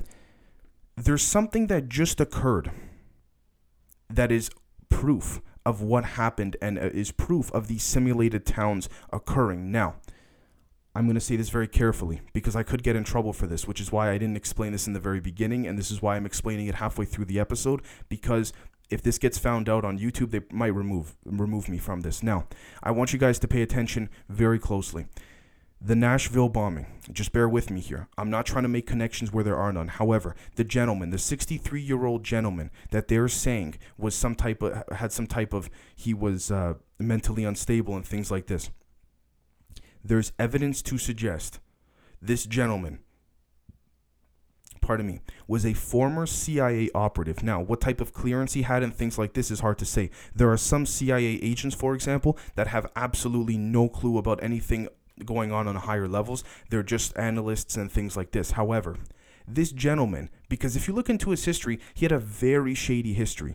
there's 0.97 1.23
something 1.23 1.67
that 1.67 1.88
just 1.88 2.21
occurred 2.21 2.71
that 4.09 4.33
is 4.33 4.50
proof 4.88 5.40
of 5.64 5.83
what 5.83 6.05
happened 6.05 6.57
and 6.62 6.79
uh, 6.79 6.83
is 6.83 7.12
proof 7.12 7.52
of 7.52 7.69
these 7.69 7.83
simulated 7.83 8.47
towns 8.47 8.88
occurring. 9.12 9.71
Now, 9.71 9.97
I'm 10.94 11.06
going 11.06 11.14
to 11.14 11.20
say 11.20 11.37
this 11.37 11.50
very 11.50 11.68
carefully 11.68 12.20
because 12.32 12.56
I 12.56 12.64
could 12.64 12.82
get 12.82 12.97
in 12.97 13.04
trouble 13.04 13.32
for 13.32 13.47
this, 13.47 13.66
which 13.66 13.80
is 13.80 13.92
why 13.92 14.11
I 14.11 14.18
didn't 14.18 14.37
explain 14.37 14.73
this 14.73 14.88
in 14.88 14.92
the 14.92 15.00
very 15.00 15.20
beginning. 15.20 15.66
And 15.66 15.78
this 15.78 15.90
is 15.90 16.02
why 16.02 16.16
I'm 16.16 16.26
explaining 16.26 16.66
it 16.66 16.76
halfway 16.76 17.04
through 17.04 17.26
the 17.26 17.38
episode 17.38 17.82
because 18.09 18.52
if 18.90 19.00
this 19.00 19.18
gets 19.18 19.38
found 19.38 19.68
out 19.68 19.85
on 19.85 20.00
YouTube, 20.00 20.32
they 20.32 20.40
might 20.50 20.75
remove 20.75 21.14
remove 21.25 21.68
me 21.68 21.78
from 21.78 22.00
this. 22.00 22.25
Now, 22.25 22.47
I 22.82 22.90
want 22.90 23.12
you 23.12 23.20
guys 23.20 23.38
to 23.38 23.49
pay 23.49 23.62
attention 23.62 24.11
very 24.28 24.59
closely. 24.59 25.06
The 25.80 25.97
Nashville 25.97 26.50
bombing, 26.50 26.87
just 27.11 27.32
bear 27.32 27.49
with 27.49 27.70
me 27.70 27.80
here. 27.80 28.09
I'm 28.18 28.28
not 28.28 28.44
trying 28.44 28.64
to 28.64 28.68
make 28.68 28.87
connections 28.87 29.32
where 29.32 29.44
there 29.44 29.56
are 29.56 29.73
none. 29.73 29.88
However, 29.88 30.35
the 30.56 30.64
gentleman, 30.64 31.09
the 31.11 31.18
63 31.18 31.80
year 31.80 32.04
old 32.04 32.25
gentleman 32.25 32.70
that 32.90 33.09
they're 33.09 33.28
saying 33.28 33.76
was 33.97 34.14
some 34.14 34.35
type 34.35 34.61
of, 34.61 34.82
had 34.92 35.12
some 35.12 35.26
type 35.26 35.54
of, 35.54 35.70
he 35.94 36.12
was 36.12 36.50
uh, 36.50 36.75
mentally 36.99 37.44
unstable 37.44 37.97
and 37.97 38.04
things 38.04 38.30
like 38.30 38.47
this 38.47 38.70
there's 40.04 40.33
evidence 40.38 40.83
to 40.83 40.99
suggest 40.99 41.61
this 42.21 42.47
gentleman 42.47 43.00
pardon 44.90 45.07
me, 45.07 45.21
was 45.47 45.64
a 45.64 45.73
former 45.73 46.26
CIA 46.26 46.90
operative. 46.97 47.45
Now, 47.45 47.61
what 47.61 47.80
type 47.80 48.00
of 48.00 48.12
clearance 48.12 48.54
he 48.54 48.62
had 48.62 48.83
and 48.83 48.92
things 48.92 49.19
like 49.19 49.35
this 49.35 49.50
is 49.50 49.61
hard 49.61 49.78
to 49.78 49.85
say. 49.85 50.11
There 50.35 50.50
are 50.50 50.57
some 50.57 50.85
CIA 50.85 51.38
agents, 51.42 51.76
for 51.76 51.95
example, 51.95 52.37
that 52.57 52.66
have 52.66 52.90
absolutely 52.97 53.57
no 53.57 53.88
clue 53.88 54.19
about 54.19 54.42
anything 54.42 54.88
going 55.25 55.52
on 55.52 55.69
on 55.69 55.76
higher 55.76 56.09
levels. 56.09 56.42
They're 56.71 56.83
just 56.83 57.16
analysts 57.16 57.76
and 57.76 57.88
things 57.88 58.16
like 58.16 58.33
this. 58.33 58.52
However, 58.52 58.97
this 59.47 59.71
gentleman, 59.71 60.28
because 60.49 60.75
if 60.75 60.88
you 60.88 60.95
look 60.95 61.09
into 61.09 61.30
his 61.30 61.45
history, 61.45 61.78
he 61.95 62.04
had 62.04 62.12
a 62.12 62.19
very 62.19 62.75
shady 62.75 63.12
history. 63.12 63.54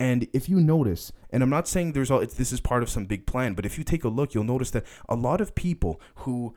And 0.00 0.26
if 0.32 0.48
you 0.48 0.60
notice, 0.60 1.12
and 1.30 1.42
I'm 1.42 1.50
not 1.50 1.68
saying 1.68 1.92
there's 1.92 2.10
all 2.10 2.20
this 2.20 2.52
is 2.52 2.60
part 2.60 2.82
of 2.82 2.90
some 2.90 3.06
big 3.06 3.26
plan, 3.26 3.54
but 3.54 3.64
if 3.64 3.78
you 3.78 3.84
take 3.84 4.04
a 4.04 4.08
look, 4.08 4.34
you'll 4.34 4.44
notice 4.44 4.70
that 4.72 4.84
a 5.08 5.14
lot 5.14 5.40
of 5.40 5.54
people 5.54 6.00
who 6.16 6.54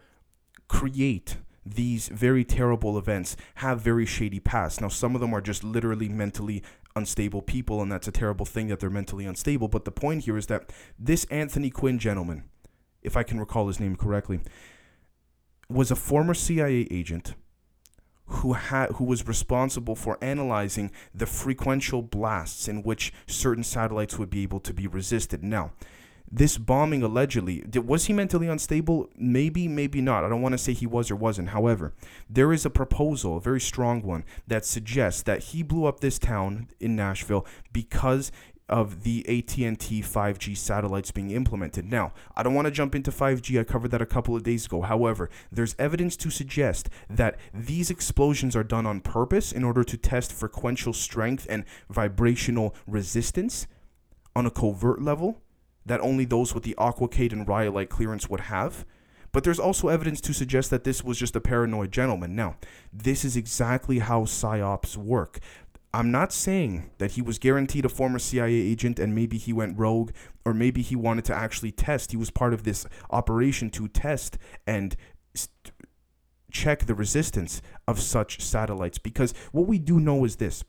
create 0.68 1.38
these 1.66 2.08
very 2.08 2.44
terrible 2.44 2.98
events 2.98 3.36
have 3.56 3.82
very 3.82 4.06
shady 4.06 4.40
pasts. 4.40 4.82
Now, 4.82 4.88
some 4.88 5.16
of 5.16 5.22
them 5.22 5.34
are 5.34 5.42
just 5.42 5.64
literally 5.64 6.10
mentally 6.10 6.64
unstable 6.96 7.42
people, 7.42 7.82
and 7.82 7.92
that's 7.92 8.08
a 8.08 8.12
terrible 8.12 8.46
thing 8.46 8.68
that 8.68 8.80
they're 8.80 8.90
mentally 8.90 9.26
unstable. 9.26 9.68
But 9.68 9.86
the 9.86 9.92
point 9.92 10.24
here 10.24 10.38
is 10.38 10.48
that 10.48 10.72
this 10.98 11.26
Anthony 11.26 11.70
Quinn 11.70 12.00
gentleman, 12.00 12.46
if 13.02 13.16
I 13.16 13.24
can 13.24 13.40
recall 13.40 13.68
his 13.68 13.80
name 13.80 13.96
correctly, 13.96 14.40
was 15.70 15.92
a 15.92 15.96
former 15.96 16.34
CIA 16.34 16.88
agent 16.90 17.36
who 18.28 18.54
had 18.54 18.92
who 18.92 19.04
was 19.04 19.28
responsible 19.28 19.96
for 19.96 20.18
analyzing 20.22 20.92
the 21.14 21.26
frequential 21.26 22.02
blasts 22.02 22.68
in 22.68 22.84
which 22.84 23.14
certain 23.26 23.64
satellites 23.64 24.18
would 24.18 24.30
be 24.30 24.44
able 24.44 24.60
to 24.60 24.74
be 24.74 24.88
resisted. 24.88 25.44
Now, 25.44 25.72
this 26.30 26.58
bombing 26.58 27.04
allegedly 27.04 27.64
was 27.74 28.06
he 28.06 28.14
mentally 28.14 28.48
unstable? 28.48 29.10
Maybe 29.16 29.68
maybe 29.70 30.02
not. 30.02 30.26
I 30.26 30.30
don't 30.30 30.42
want 30.42 30.54
to 30.54 30.58
say 30.58 30.74
he 30.74 30.86
was 30.86 31.10
or 31.10 31.16
wasn't. 31.16 31.50
However 31.50 31.94
there 32.30 32.52
is 32.52 32.66
a 32.66 32.70
proposal 32.70 33.38
a 33.38 33.42
very 33.42 33.62
strong 33.62 34.02
one 34.02 34.26
that 34.46 34.66
suggests 34.66 35.24
that 35.24 35.44
he 35.44 35.64
blew 35.64 35.86
up 35.86 36.02
this 36.02 36.20
town 36.20 36.68
in 36.82 36.98
nashville 36.98 37.46
because 37.72 38.32
of 38.70 39.04
the 39.04 39.26
AT&T 39.28 40.02
5G 40.02 40.58
satellites 40.58 41.12
being 41.12 41.32
implemented. 41.32 41.90
Now, 41.90 42.14
I 42.36 42.44
don't 42.44 42.54
want 42.54 42.66
to 42.66 42.72
jump 42.72 42.96
into 42.96 43.12
5G. 43.12 43.60
I 43.60 43.64
covered 43.64 43.92
that 43.92 44.02
a 44.02 44.06
couple 44.06 44.36
of 44.36 44.44
days 44.44 44.66
ago. 44.66 44.82
However, 44.82 45.30
there's 45.52 45.76
evidence 45.80 46.18
to 46.18 46.30
suggest 46.30 46.90
that 47.10 47.38
these 47.54 47.90
explosions 47.90 48.56
are 48.56 48.64
done 48.64 48.86
on 48.86 49.02
purpose 49.02 49.52
in 49.52 49.64
order 49.64 49.84
to 49.84 49.98
test 49.98 50.34
frequential 50.34 50.94
strength 50.94 51.48
and 51.50 51.64
vibrational 51.90 52.76
resistance 52.86 53.68
on 54.36 54.46
a 54.46 54.52
covert 54.52 55.02
level 55.02 55.42
that 55.86 56.02
only 56.02 56.26
those 56.26 56.54
with 56.54 56.64
the 56.64 56.76
Aquacade 56.78 57.32
and 57.32 57.48
Rhyolite 57.48 57.90
clearance 57.90 58.30
would 58.30 58.42
have. 58.42 58.86
But 59.32 59.44
there's 59.44 59.60
also 59.60 59.88
evidence 59.88 60.22
to 60.22 60.34
suggest 60.34 60.70
that 60.72 60.84
this 60.84 61.04
was 61.04 61.18
just 61.18 61.36
a 61.36 61.42
paranoid 61.42 61.92
gentleman. 61.92 62.36
Now, 62.36 62.58
this 62.92 63.24
is 63.26 63.36
exactly 63.36 64.00
how 64.00 64.22
psyops 64.22 64.98
work. 64.98 65.40
I'm 65.94 66.12
not 66.12 66.34
saying 66.34 66.92
that 66.98 67.12
he 67.12 67.22
was 67.22 67.40
guaranteed 67.40 67.86
a 67.86 67.90
former 67.90 68.20
CIA 68.20 68.54
agent 68.54 69.00
and 69.00 69.16
maybe 69.16 69.38
he 69.38 69.54
went 69.54 69.78
rogue 69.78 70.12
or 70.46 70.54
maybe 70.54 70.82
he 70.82 70.96
wanted 70.96 71.26
to 71.26 71.34
actually 71.34 71.72
test. 71.72 72.12
He 72.12 72.18
was 72.18 72.30
part 72.30 72.54
of 72.54 72.64
this 72.64 72.86
operation 73.10 73.70
to 73.72 73.88
test 73.88 74.38
and 74.66 74.96
st- 75.34 75.74
check 76.52 76.86
the 76.86 76.96
resistance 76.96 77.62
of 77.88 78.00
such 78.00 78.42
satellites 78.42 78.98
because 78.98 79.34
what 79.52 79.68
we 79.68 79.80
do 79.80 80.00
know 80.00 80.26
is 80.26 80.38
this 80.38 80.64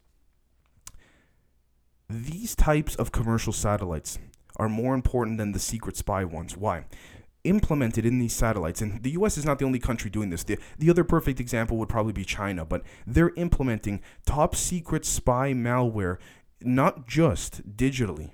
these 2.08 2.56
types 2.56 2.96
of 2.96 3.12
commercial 3.12 3.52
satellites 3.52 4.18
are 4.56 4.68
more 4.68 4.94
important 4.94 5.38
than 5.38 5.52
the 5.52 5.58
secret 5.58 5.96
spy 5.96 6.24
ones. 6.24 6.56
Why? 6.56 6.86
Implemented 7.48 8.04
in 8.04 8.18
these 8.18 8.34
satellites, 8.34 8.82
and 8.82 9.02
the 9.02 9.12
US 9.12 9.38
is 9.38 9.44
not 9.46 9.58
the 9.58 9.64
only 9.64 9.78
country 9.78 10.10
doing 10.10 10.28
this. 10.28 10.44
The, 10.44 10.58
the 10.78 10.90
other 10.90 11.02
perfect 11.02 11.40
example 11.40 11.78
would 11.78 11.88
probably 11.88 12.12
be 12.12 12.24
China, 12.24 12.66
but 12.66 12.82
they're 13.06 13.32
implementing 13.36 14.02
top 14.26 14.54
secret 14.54 15.06
spy 15.06 15.54
malware 15.54 16.18
not 16.60 17.06
just 17.06 17.76
digitally, 17.76 18.32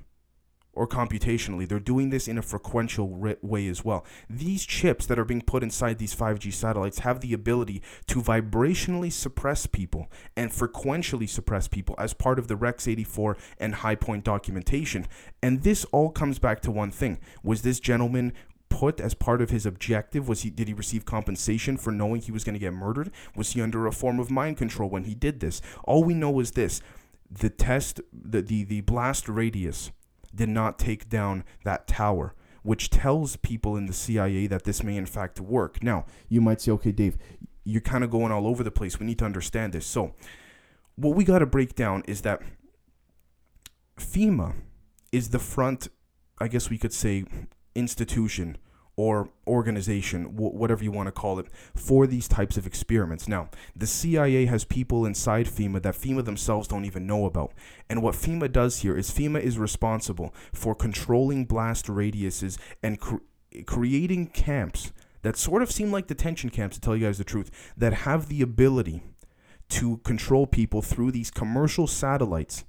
or 0.73 0.89
computationally. 0.89 1.69
They're 1.69 1.79
doing 1.79 2.11
this 2.11 2.29
in 2.29 2.39
a 2.39 2.43
frequential 2.43 3.09
way 3.09 3.69
as 3.69 3.85
well. 3.85 4.05
These 4.29 4.67
chips 4.67 5.07
that 5.07 5.19
are 5.19 5.25
being 5.25 5.43
put 5.43 5.63
inside 5.63 5.99
these 5.99 6.15
5G 6.15 6.53
satellites 6.53 7.01
have 7.01 7.21
the 7.21 7.33
ability 7.33 7.83
to 8.07 8.21
vibrationally 8.21 9.13
suppress 9.13 9.67
people 9.67 10.11
and 10.37 10.51
frequentially 10.51 11.29
suppress 11.29 11.69
people 11.69 11.95
as 11.99 12.15
part 12.15 12.39
of 12.39 12.49
the 12.49 12.57
Rex 12.57 12.89
84 12.89 13.37
and 13.59 13.77
High 13.77 13.95
Point 13.95 14.25
documentation. 14.25 15.07
And 15.43 15.63
this 15.63 15.85
all 15.87 16.11
comes 16.11 16.39
back 16.39 16.61
to 16.63 16.71
one 16.71 16.91
thing. 16.91 17.21
Was 17.43 17.63
this 17.63 17.81
gentleman 17.81 18.33
put 18.79 19.01
as 19.01 19.15
part 19.15 19.41
of 19.41 19.51
his 19.51 19.67
objective 19.67 20.29
was 20.29 20.43
he 20.43 20.51
did 20.51 20.69
he 20.69 20.75
receive 20.75 21.05
compensation 21.05 21.77
for 21.77 21.93
knowing 21.93 22.21
he 22.21 22.33
was 22.33 22.45
going 22.45 22.55
to 22.55 22.59
get 22.59 22.73
murdered 22.73 23.11
was 23.37 23.53
he 23.53 23.61
under 23.61 23.87
a 23.87 23.93
form 23.93 24.19
of 24.19 24.31
mind 24.31 24.57
control 24.57 24.91
when 24.91 25.05
he 25.05 25.15
did 25.15 25.41
this 25.41 25.61
all 25.85 26.03
we 26.03 26.15
know 26.15 26.41
is 26.41 26.53
this 26.53 26.81
the 27.31 27.51
test 27.51 28.01
the 28.13 28.43
the, 28.43 28.65
the 28.65 28.81
blast 28.81 29.29
radius 29.29 29.91
did 30.35 30.49
not 30.49 30.79
take 30.79 31.09
down 31.09 31.45
that 31.65 31.87
tower, 31.87 32.35
which 32.63 32.91
tells 32.91 33.37
people 33.37 33.77
in 33.77 33.87
the 33.87 33.93
CIA 33.93 34.47
that 34.47 34.65
this 34.65 34.83
may 34.83 34.97
in 34.97 35.07
fact 35.07 35.41
work. 35.41 35.83
Now, 35.83 36.07
you 36.29 36.41
might 36.41 36.61
say, 36.61 36.73
okay, 36.73 36.93
Dave, 36.93 37.17
you're 37.65 37.81
kind 37.81 38.05
of 38.05 38.11
going 38.11 38.33
all 38.33 38.47
over 38.47 38.63
the 38.63 38.71
place. 38.71 38.99
We 38.99 39.07
need 39.07 39.19
to 39.21 39.25
understand 39.25 39.73
this. 39.73 39.87
So, 39.87 40.15
what 40.97 41.17
we 41.17 41.25
got 41.25 41.41
to 41.41 41.47
break 41.47 41.75
down 41.75 42.03
is 42.07 42.23
that 42.23 42.41
FEMA 43.99 44.55
is 45.13 45.31
the 45.31 45.39
front, 45.39 45.89
I 46.39 46.49
guess 46.49 46.71
we 46.71 46.79
could 46.79 46.93
say, 46.93 47.25
institution 47.75 48.57
or 48.97 49.29
organization, 49.47 50.25
wh- 50.25 50.55
whatever 50.55 50.85
you 50.85 50.93
want 50.93 51.09
to 51.09 51.13
call 51.13 51.39
it, 51.39 51.47
for 51.75 52.07
these 52.07 52.29
types 52.29 52.57
of 52.57 52.67
experiments. 52.67 53.27
Now, 53.27 53.49
the 53.75 53.87
CIA 53.87 54.47
has 54.47 54.65
people 54.65 55.05
inside 55.05 55.47
FEMA 55.47 55.83
that 55.83 55.95
FEMA 55.95 56.25
themselves 56.25 56.69
don't 56.69 56.85
even 56.85 57.07
know 57.07 57.27
about. 57.27 57.53
And 57.91 58.03
what 58.03 58.15
FEMA 58.15 58.51
does 58.53 58.81
here 58.81 58.97
is 58.97 59.11
FEMA 59.11 59.41
is 59.41 59.59
responsible 59.59 60.35
for 60.53 60.75
controlling 60.75 61.45
blast 61.45 61.87
radiuses 61.87 62.59
and 62.83 63.01
cr- 63.01 63.17
creating 63.67 64.29
camps 64.29 64.93
that 65.23 65.37
sort 65.37 65.63
of 65.63 65.73
seem 65.73 65.91
like 65.91 66.07
detention 66.07 66.51
camps, 66.51 66.77
to 66.77 66.81
tell 66.81 66.97
you 66.97 67.07
guys 67.07 67.19
the 67.19 67.25
truth, 67.25 67.51
that 67.77 67.93
have 67.93 68.29
the 68.29 68.43
ability 68.43 69.03
to 69.71 69.97
control 69.99 70.47
people 70.47 70.83
through 70.83 71.11
these 71.11 71.31
commercial 71.31 71.87
satellites 71.87 72.65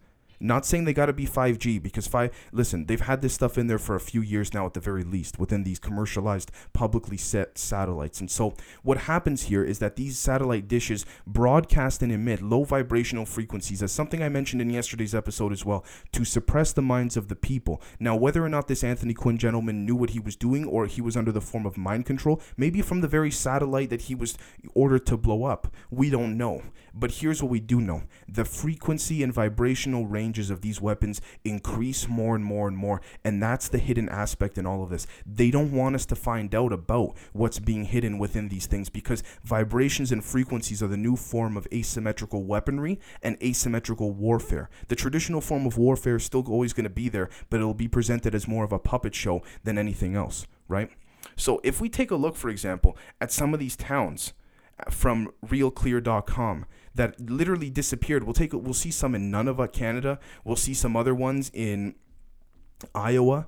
not 0.47 0.65
saying 0.65 0.85
they 0.85 0.93
got 0.93 1.07
to 1.07 1.13
be 1.13 1.25
5G 1.25 1.81
because 1.81 2.07
five. 2.07 2.31
Listen, 2.51 2.85
they've 2.85 3.01
had 3.01 3.21
this 3.21 3.33
stuff 3.33 3.57
in 3.57 3.67
there 3.67 3.79
for 3.79 3.95
a 3.95 3.99
few 3.99 4.21
years 4.21 4.53
now, 4.53 4.65
at 4.65 4.73
the 4.73 4.79
very 4.79 5.03
least, 5.03 5.39
within 5.39 5.63
these 5.63 5.79
commercialized, 5.79 6.51
publicly 6.73 7.17
set 7.17 7.57
satellites. 7.57 8.19
And 8.19 8.29
so, 8.29 8.53
what 8.83 8.99
happens 8.99 9.43
here 9.43 9.63
is 9.63 9.79
that 9.79 9.95
these 9.95 10.17
satellite 10.17 10.67
dishes 10.67 11.05
broadcast 11.25 12.01
and 12.01 12.11
emit 12.11 12.41
low 12.41 12.63
vibrational 12.63 13.25
frequencies, 13.25 13.81
as 13.81 13.91
something 13.91 14.21
I 14.21 14.29
mentioned 14.29 14.61
in 14.61 14.69
yesterday's 14.69 15.15
episode 15.15 15.51
as 15.51 15.65
well, 15.65 15.85
to 16.11 16.25
suppress 16.25 16.73
the 16.73 16.81
minds 16.81 17.17
of 17.17 17.27
the 17.27 17.35
people. 17.35 17.81
Now, 17.99 18.15
whether 18.15 18.43
or 18.43 18.49
not 18.49 18.67
this 18.67 18.83
Anthony 18.83 19.13
Quinn 19.13 19.37
gentleman 19.37 19.85
knew 19.85 19.95
what 19.95 20.11
he 20.11 20.19
was 20.19 20.35
doing, 20.35 20.65
or 20.65 20.85
he 20.85 21.01
was 21.01 21.17
under 21.17 21.31
the 21.31 21.41
form 21.41 21.65
of 21.65 21.77
mind 21.77 22.05
control, 22.05 22.41
maybe 22.57 22.81
from 22.81 23.01
the 23.01 23.07
very 23.07 23.31
satellite 23.31 23.89
that 23.89 24.03
he 24.03 24.15
was 24.15 24.37
ordered 24.73 25.05
to 25.07 25.17
blow 25.17 25.45
up, 25.45 25.73
we 25.89 26.09
don't 26.09 26.37
know. 26.37 26.61
But 26.93 27.11
here's 27.11 27.41
what 27.41 27.51
we 27.51 27.59
do 27.59 27.81
know: 27.81 28.03
the 28.27 28.45
frequency 28.45 29.21
and 29.23 29.33
vibrational 29.33 30.05
range 30.05 30.34
of 30.49 30.61
these 30.61 30.81
weapons 30.81 31.21
increase 31.43 32.07
more 32.07 32.35
and 32.35 32.43
more 32.43 32.67
and 32.67 32.77
more. 32.77 33.01
And 33.23 33.41
that's 33.41 33.67
the 33.67 33.77
hidden 33.77 34.09
aspect 34.09 34.57
in 34.57 34.65
all 34.65 34.83
of 34.83 34.89
this. 34.89 35.07
They 35.25 35.51
don't 35.51 35.71
want 35.71 35.95
us 35.95 36.05
to 36.07 36.15
find 36.15 36.53
out 36.53 36.73
about 36.73 37.15
what's 37.33 37.59
being 37.59 37.85
hidden 37.85 38.17
within 38.17 38.49
these 38.49 38.65
things 38.65 38.89
because 38.89 39.23
vibrations 39.43 40.11
and 40.11 40.23
frequencies 40.23 40.81
are 40.83 40.87
the 40.87 40.97
new 40.97 41.15
form 41.15 41.57
of 41.57 41.67
asymmetrical 41.73 42.43
weaponry 42.43 42.99
and 43.21 43.37
asymmetrical 43.41 44.11
warfare. 44.11 44.69
The 44.87 44.95
traditional 44.95 45.41
form 45.41 45.65
of 45.65 45.77
warfare 45.77 46.17
is 46.17 46.23
still 46.23 46.45
always 46.47 46.73
going 46.73 46.85
to 46.85 46.89
be 46.89 47.09
there, 47.09 47.29
but 47.49 47.57
it'll 47.57 47.73
be 47.73 47.87
presented 47.87 48.35
as 48.35 48.47
more 48.47 48.63
of 48.63 48.71
a 48.71 48.79
puppet 48.79 49.15
show 49.15 49.41
than 49.63 49.77
anything 49.77 50.15
else, 50.15 50.45
right? 50.67 50.89
So 51.35 51.59
if 51.63 51.81
we 51.81 51.89
take 51.89 52.11
a 52.11 52.15
look, 52.15 52.35
for 52.35 52.49
example, 52.49 52.97
at 53.19 53.31
some 53.31 53.53
of 53.53 53.59
these 53.59 53.75
towns 53.75 54.33
uh, 54.79 54.89
from 54.89 55.31
realclear.com, 55.45 56.65
that 56.95 57.19
literally 57.19 57.69
disappeared. 57.69 58.23
We'll 58.23 58.33
take 58.33 58.53
we'll 58.53 58.73
see 58.73 58.91
some 58.91 59.15
in 59.15 59.31
Nunavut, 59.31 59.65
uh, 59.65 59.67
Canada. 59.67 60.19
We'll 60.43 60.55
see 60.55 60.73
some 60.73 60.95
other 60.95 61.13
ones 61.13 61.51
in 61.53 61.95
Iowa 62.93 63.47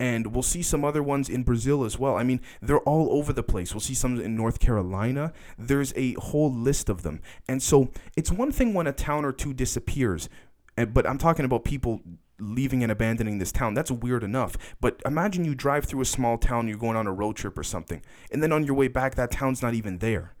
and 0.00 0.28
we'll 0.28 0.42
see 0.42 0.62
some 0.62 0.84
other 0.84 1.02
ones 1.02 1.28
in 1.28 1.42
Brazil 1.42 1.84
as 1.84 1.98
well. 1.98 2.16
I 2.16 2.22
mean, 2.22 2.40
they're 2.62 2.78
all 2.80 3.10
over 3.10 3.32
the 3.32 3.42
place. 3.42 3.74
We'll 3.74 3.80
see 3.80 3.94
some 3.94 4.20
in 4.20 4.36
North 4.36 4.60
Carolina. 4.60 5.32
There's 5.58 5.92
a 5.96 6.14
whole 6.14 6.52
list 6.52 6.88
of 6.88 7.02
them. 7.02 7.20
And 7.48 7.62
so 7.62 7.90
it's 8.16 8.30
one 8.30 8.52
thing 8.52 8.74
when 8.74 8.86
a 8.86 8.92
town 8.92 9.24
or 9.24 9.32
two 9.32 9.52
disappears, 9.52 10.28
eh, 10.76 10.84
but 10.84 11.06
I'm 11.06 11.18
talking 11.18 11.44
about 11.44 11.64
people 11.64 12.00
leaving 12.38 12.84
and 12.84 12.92
abandoning 12.92 13.38
this 13.38 13.50
town. 13.50 13.74
That's 13.74 13.90
weird 13.90 14.22
enough. 14.22 14.56
But 14.80 15.02
imagine 15.04 15.44
you 15.44 15.56
drive 15.56 15.86
through 15.86 16.02
a 16.02 16.06
small 16.06 16.38
town, 16.38 16.68
you're 16.68 16.78
going 16.78 16.96
on 16.96 17.08
a 17.08 17.12
road 17.12 17.34
trip 17.34 17.58
or 17.58 17.64
something, 17.64 18.00
and 18.30 18.40
then 18.40 18.52
on 18.52 18.64
your 18.64 18.76
way 18.76 18.86
back, 18.86 19.16
that 19.16 19.32
town's 19.32 19.62
not 19.62 19.74
even 19.74 19.98
there 19.98 20.34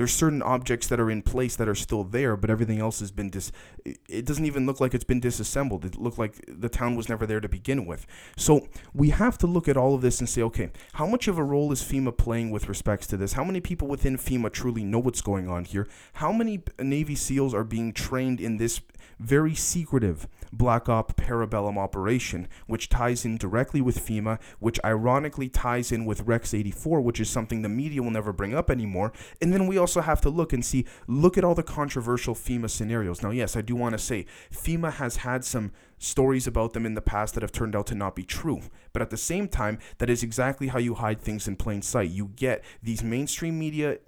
There's 0.00 0.14
certain 0.14 0.40
objects 0.40 0.86
that 0.86 0.98
are 0.98 1.10
in 1.10 1.20
place 1.20 1.56
that 1.56 1.68
are 1.68 1.74
still 1.74 2.04
there, 2.04 2.34
but 2.34 2.48
everything 2.48 2.78
else 2.78 3.00
has 3.00 3.10
been 3.10 3.28
dis. 3.28 3.52
It 3.84 4.24
doesn't 4.24 4.46
even 4.46 4.64
look 4.64 4.80
like 4.80 4.94
it's 4.94 5.04
been 5.04 5.20
disassembled. 5.20 5.84
It 5.84 6.00
looked 6.00 6.18
like 6.18 6.42
the 6.48 6.70
town 6.70 6.96
was 6.96 7.10
never 7.10 7.26
there 7.26 7.38
to 7.38 7.50
begin 7.50 7.84
with. 7.84 8.06
So 8.34 8.66
we 8.94 9.10
have 9.10 9.36
to 9.36 9.46
look 9.46 9.68
at 9.68 9.76
all 9.76 9.94
of 9.94 10.00
this 10.00 10.18
and 10.18 10.26
say, 10.26 10.40
okay, 10.40 10.70
how 10.94 11.06
much 11.06 11.28
of 11.28 11.36
a 11.36 11.44
role 11.44 11.70
is 11.70 11.82
FEMA 11.82 12.16
playing 12.16 12.50
with 12.50 12.66
respects 12.66 13.06
to 13.08 13.18
this? 13.18 13.34
How 13.34 13.44
many 13.44 13.60
people 13.60 13.88
within 13.88 14.16
FEMA 14.16 14.50
truly 14.50 14.84
know 14.84 15.00
what's 15.00 15.20
going 15.20 15.50
on 15.50 15.66
here? 15.66 15.86
How 16.14 16.32
many 16.32 16.62
Navy 16.78 17.14
SEALs 17.14 17.52
are 17.52 17.62
being 17.62 17.92
trained 17.92 18.40
in 18.40 18.56
this 18.56 18.80
very 19.18 19.54
secretive 19.54 20.26
Black 20.52 20.88
Op 20.88 21.14
Parabellum 21.16 21.76
operation, 21.76 22.48
which 22.66 22.88
ties 22.88 23.24
in 23.24 23.36
directly 23.36 23.80
with 23.80 24.04
FEMA, 24.04 24.40
which 24.58 24.80
ironically 24.84 25.48
ties 25.48 25.92
in 25.92 26.06
with 26.06 26.22
Rex 26.22 26.54
84, 26.54 27.00
which 27.02 27.20
is 27.20 27.28
something 27.28 27.62
the 27.62 27.68
media 27.68 28.02
will 28.02 28.10
never 28.10 28.32
bring 28.32 28.54
up 28.54 28.70
anymore. 28.70 29.12
And 29.40 29.52
then 29.52 29.66
we 29.66 29.78
also 29.90 30.06
have 30.06 30.20
to 30.20 30.30
look 30.30 30.52
and 30.52 30.64
see, 30.64 30.84
look 31.08 31.36
at 31.36 31.42
all 31.42 31.56
the 31.56 31.64
controversial 31.64 32.32
FEMA 32.32 32.70
scenarios. 32.70 33.22
Now, 33.22 33.30
yes, 33.30 33.56
I 33.56 33.60
do 33.60 33.74
want 33.74 33.94
to 33.94 33.98
say 33.98 34.24
FEMA 34.52 34.92
has 34.92 35.16
had 35.16 35.44
some 35.44 35.72
stories 35.98 36.46
about 36.46 36.74
them 36.74 36.86
in 36.86 36.94
the 36.94 37.00
past 37.00 37.34
that 37.34 37.42
have 37.42 37.50
turned 37.50 37.74
out 37.74 37.88
to 37.88 37.96
not 37.96 38.14
be 38.14 38.22
true. 38.22 38.60
But 38.92 39.02
at 39.02 39.10
the 39.10 39.16
same 39.16 39.48
time, 39.48 39.80
that 39.98 40.08
is 40.08 40.22
exactly 40.22 40.68
how 40.68 40.78
you 40.78 40.94
hide 40.94 41.20
things 41.20 41.48
in 41.48 41.56
plain 41.56 41.82
sight. 41.82 42.10
You 42.10 42.30
get 42.36 42.62
these 42.80 43.02
mainstream 43.02 43.58
media 43.58 43.98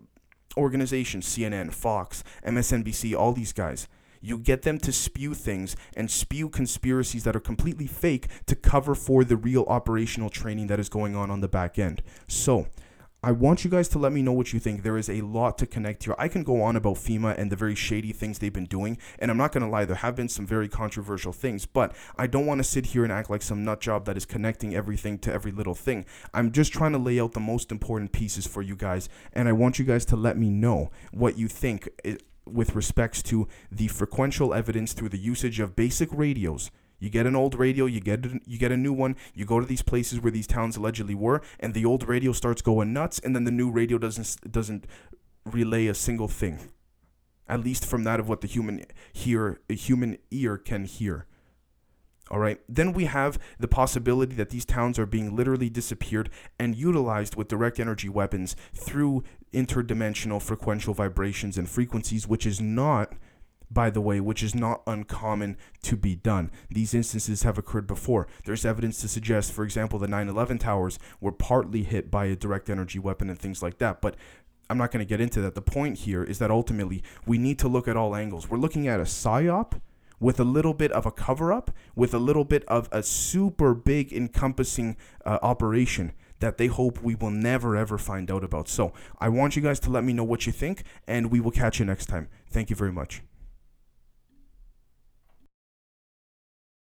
organizations, 0.57 1.27
CNN, 1.27 1.73
Fox, 1.73 2.23
MSNBC, 2.47 3.17
all 3.17 3.33
these 3.33 3.53
guys 3.53 3.89
you 4.25 4.39
get 4.39 4.63
them 4.63 4.79
to 4.79 4.93
spew 4.93 5.35
things 5.35 5.75
and 5.97 6.09
spew 6.09 6.49
conspiracies 6.49 7.25
that 7.25 7.35
are 7.35 7.41
completely 7.41 7.89
fake 7.89 8.29
to 8.47 8.55
cover 8.55 8.95
for 8.95 9.25
the 9.25 9.37
real 9.37 9.65
operational 9.65 10.31
training 10.31 10.69
that 10.69 10.79
is 10.79 10.89
going 10.89 11.17
on 11.17 11.29
on 11.29 11.41
the 11.41 11.49
back 11.49 11.77
end. 11.77 12.05
So, 12.29 12.69
I 13.25 13.31
want 13.31 13.63
you 13.63 13.71
guys 13.71 13.87
to 13.91 14.01
let 14.01 14.11
me 14.11 14.21
know 14.21 14.33
what 14.33 14.53
you 14.53 14.59
think. 14.59 14.83
There 14.83 14.99
is 14.99 15.09
a 15.09 15.21
lot 15.21 15.57
to 15.59 15.67
connect 15.67 16.03
here. 16.03 16.17
I 16.19 16.27
can 16.27 16.43
go 16.43 16.61
on 16.61 16.75
about 16.75 16.97
FEMA 16.97 17.39
and 17.39 17.53
the 17.53 17.57
very 17.57 17.77
shady 17.77 18.11
things 18.13 18.41
they've 18.41 18.53
been 18.53 18.65
doing, 18.65 18.99
and 19.21 19.31
I'm 19.31 19.37
not 19.37 19.53
going 19.53 19.63
to 19.63 19.71
lie, 19.71 19.85
there 19.85 19.95
have 19.95 20.17
been 20.17 20.29
some 20.29 20.45
very 20.45 20.69
controversial 20.69 21.33
things, 21.33 21.65
but 21.65 21.95
I 22.19 22.27
don't 22.27 22.47
want 22.47 22.59
to 22.59 22.65
sit 22.65 22.87
here 22.87 23.05
and 23.05 23.13
act 23.13 23.31
like 23.31 23.43
some 23.43 23.65
nut 23.65 23.81
job 23.81 24.07
that 24.07 24.17
is 24.17 24.27
connecting 24.27 24.75
everything 24.75 25.21
to 25.21 25.33
every 25.33 25.53
little 25.53 25.77
thing. 25.77 26.05
I'm 26.35 26.51
just 26.51 26.73
trying 26.73 26.91
to 26.93 26.99
lay 26.99 27.21
out 27.21 27.31
the 27.31 27.39
most 27.39 27.71
important 27.71 28.11
pieces 28.11 28.45
for 28.45 28.61
you 28.61 28.75
guys, 28.75 29.09
and 29.33 29.49
I 29.49 29.53
want 29.53 29.79
you 29.79 29.85
guys 29.85 30.05
to 30.07 30.17
let 30.17 30.37
me 30.37 30.51
know 30.51 30.91
what 31.13 31.39
you 31.39 31.47
think 31.47 31.89
eh, 32.05 32.17
with 32.45 32.75
respects 32.75 33.23
to 33.23 33.47
the 33.71 33.87
frequential 33.87 34.53
evidence 34.53 34.95
through 34.95 35.11
the 35.11 35.17
usage 35.17 35.61
of 35.61 35.77
basic 35.77 36.09
radios. 36.13 36.73
You 37.03 37.11
get 37.11 37.27
an 37.27 37.35
old 37.35 37.57
radio, 37.57 37.87
you 37.87 37.99
get 37.99 38.25
a, 38.25 38.39
you 38.47 38.59
get 38.59 38.71
a 38.71 38.77
new 38.77 38.93
one. 38.93 39.17
You 39.35 39.45
go 39.45 39.59
to 39.59 39.67
these 39.67 39.83
places 39.83 40.21
where 40.21 40.31
these 40.31 40.47
towns 40.47 40.77
allegedly 40.77 41.17
were, 41.17 41.43
and 41.59 41.75
the 41.75 41.85
old 41.85 42.07
radio 42.09 42.31
starts 42.31 42.63
going 42.63 42.93
nuts, 42.93 43.19
and 43.19 43.35
then 43.35 43.43
the 43.43 43.51
new 43.51 43.73
radio 43.73 43.99
doesn't 43.99 44.37
doesn't 44.49 44.87
relay 45.45 45.89
a 45.89 45.95
single 45.95 46.29
thing, 46.29 46.61
at 47.49 47.59
least 47.59 47.85
from 47.85 48.05
that 48.05 48.21
of 48.21 48.29
what 48.29 48.41
the 48.41 48.47
human 48.47 48.85
hear 49.13 49.61
a 49.69 49.75
human 49.75 50.17
ear 50.31 50.57
can 50.57 50.85
hear. 50.85 51.27
All 52.31 52.39
right. 52.39 52.61
Then 52.69 52.93
we 52.93 53.07
have 53.07 53.37
the 53.59 53.67
possibility 53.67 54.37
that 54.37 54.51
these 54.51 54.65
towns 54.65 54.97
are 54.97 55.05
being 55.05 55.35
literally 55.35 55.69
disappeared 55.69 56.31
and 56.57 56.77
utilized 56.77 57.35
with 57.35 57.49
direct 57.49 57.81
energy 57.81 58.09
weapons 58.09 58.55
through 58.73 59.25
interdimensional 59.53 60.41
frequential 60.41 60.95
vibrations 60.95 61.59
and 61.59 61.69
frequencies, 61.69 62.29
which 62.29 62.47
is 62.47 62.61
not, 62.61 63.15
by 63.73 63.91
the 63.91 64.01
way, 64.01 64.21
which 64.21 64.43
is 64.43 64.55
not 64.55 64.83
uncommon 64.87 65.57
to 65.83 65.97
be 65.97 66.15
done. 66.15 66.51
These 66.71 66.95
instances 66.95 67.43
have 67.43 67.59
occurred 67.59 67.87
before. 67.87 68.27
There's 68.45 68.65
evidence 68.65 69.01
to 69.01 69.09
suggest, 69.09 69.53
for 69.53 69.65
example, 69.65 69.99
the 69.99 70.09
9 70.09 70.29
11 70.29 70.59
towers 70.59 70.99
were 71.21 71.33
partly 71.33 71.83
hit 71.83 72.11
by 72.11 72.27
a 72.27 72.37
direct 72.37 72.69
energy 72.69 72.99
weapon 72.99 73.31
and 73.31 73.39
things 73.39 73.63
like 73.63 73.79
that. 73.79 74.01
But 74.01 74.17
I'm 74.69 74.79
not 74.79 74.91
going 74.91 75.05
to 75.05 75.09
get 75.09 75.21
into 75.21 75.41
that. 75.43 75.55
The 75.55 75.63
point 75.63 75.99
here 75.99 76.25
is 76.25 76.39
that 76.39 76.51
ultimately 76.51 77.03
we 77.27 77.39
need 77.39 77.59
to 77.61 77.69
look 77.69 77.89
at 77.89 77.97
all 77.97 78.17
angles. 78.17 78.49
We're 78.49 78.59
looking 78.59 78.89
at 78.89 79.01
a 79.01 79.05
psyop 79.05 79.81
with 80.19 80.39
a 80.39 80.45
little 80.45 80.73
bit 80.73 80.93
of 80.93 81.05
a 81.05 81.11
cover 81.11 81.53
up, 81.53 81.71
with 81.97 82.15
a 82.15 82.19
little 82.19 82.45
bit 82.45 82.65
of 82.67 82.89
a 82.93 83.03
super 83.03 83.75
big 83.75 84.13
encompassing 84.13 84.97
uh, 85.27 85.39
operation 85.43 86.13
that 86.39 86.59
they 86.59 86.69
hope 86.69 87.03
we 87.03 87.15
will 87.15 87.31
never 87.31 87.77
ever 87.77 87.99
find 87.99 88.31
out 88.31 88.45
about. 88.45 88.69
So 88.69 88.93
I 89.19 89.29
want 89.29 89.57
you 89.57 89.63
guys 89.63 89.81
to 89.81 89.91
let 89.91 90.05
me 90.05 90.13
know 90.13 90.25
what 90.25 90.47
you 90.47 90.53
think, 90.53 90.85
and 91.07 91.31
we 91.31 91.41
will 91.41 91.51
catch 91.51 91.79
you 91.79 91.85
next 91.85 92.07
time. 92.07 92.29
Thank 92.49 92.71
you 92.71 92.77
very 92.77 92.93
much. 92.93 93.23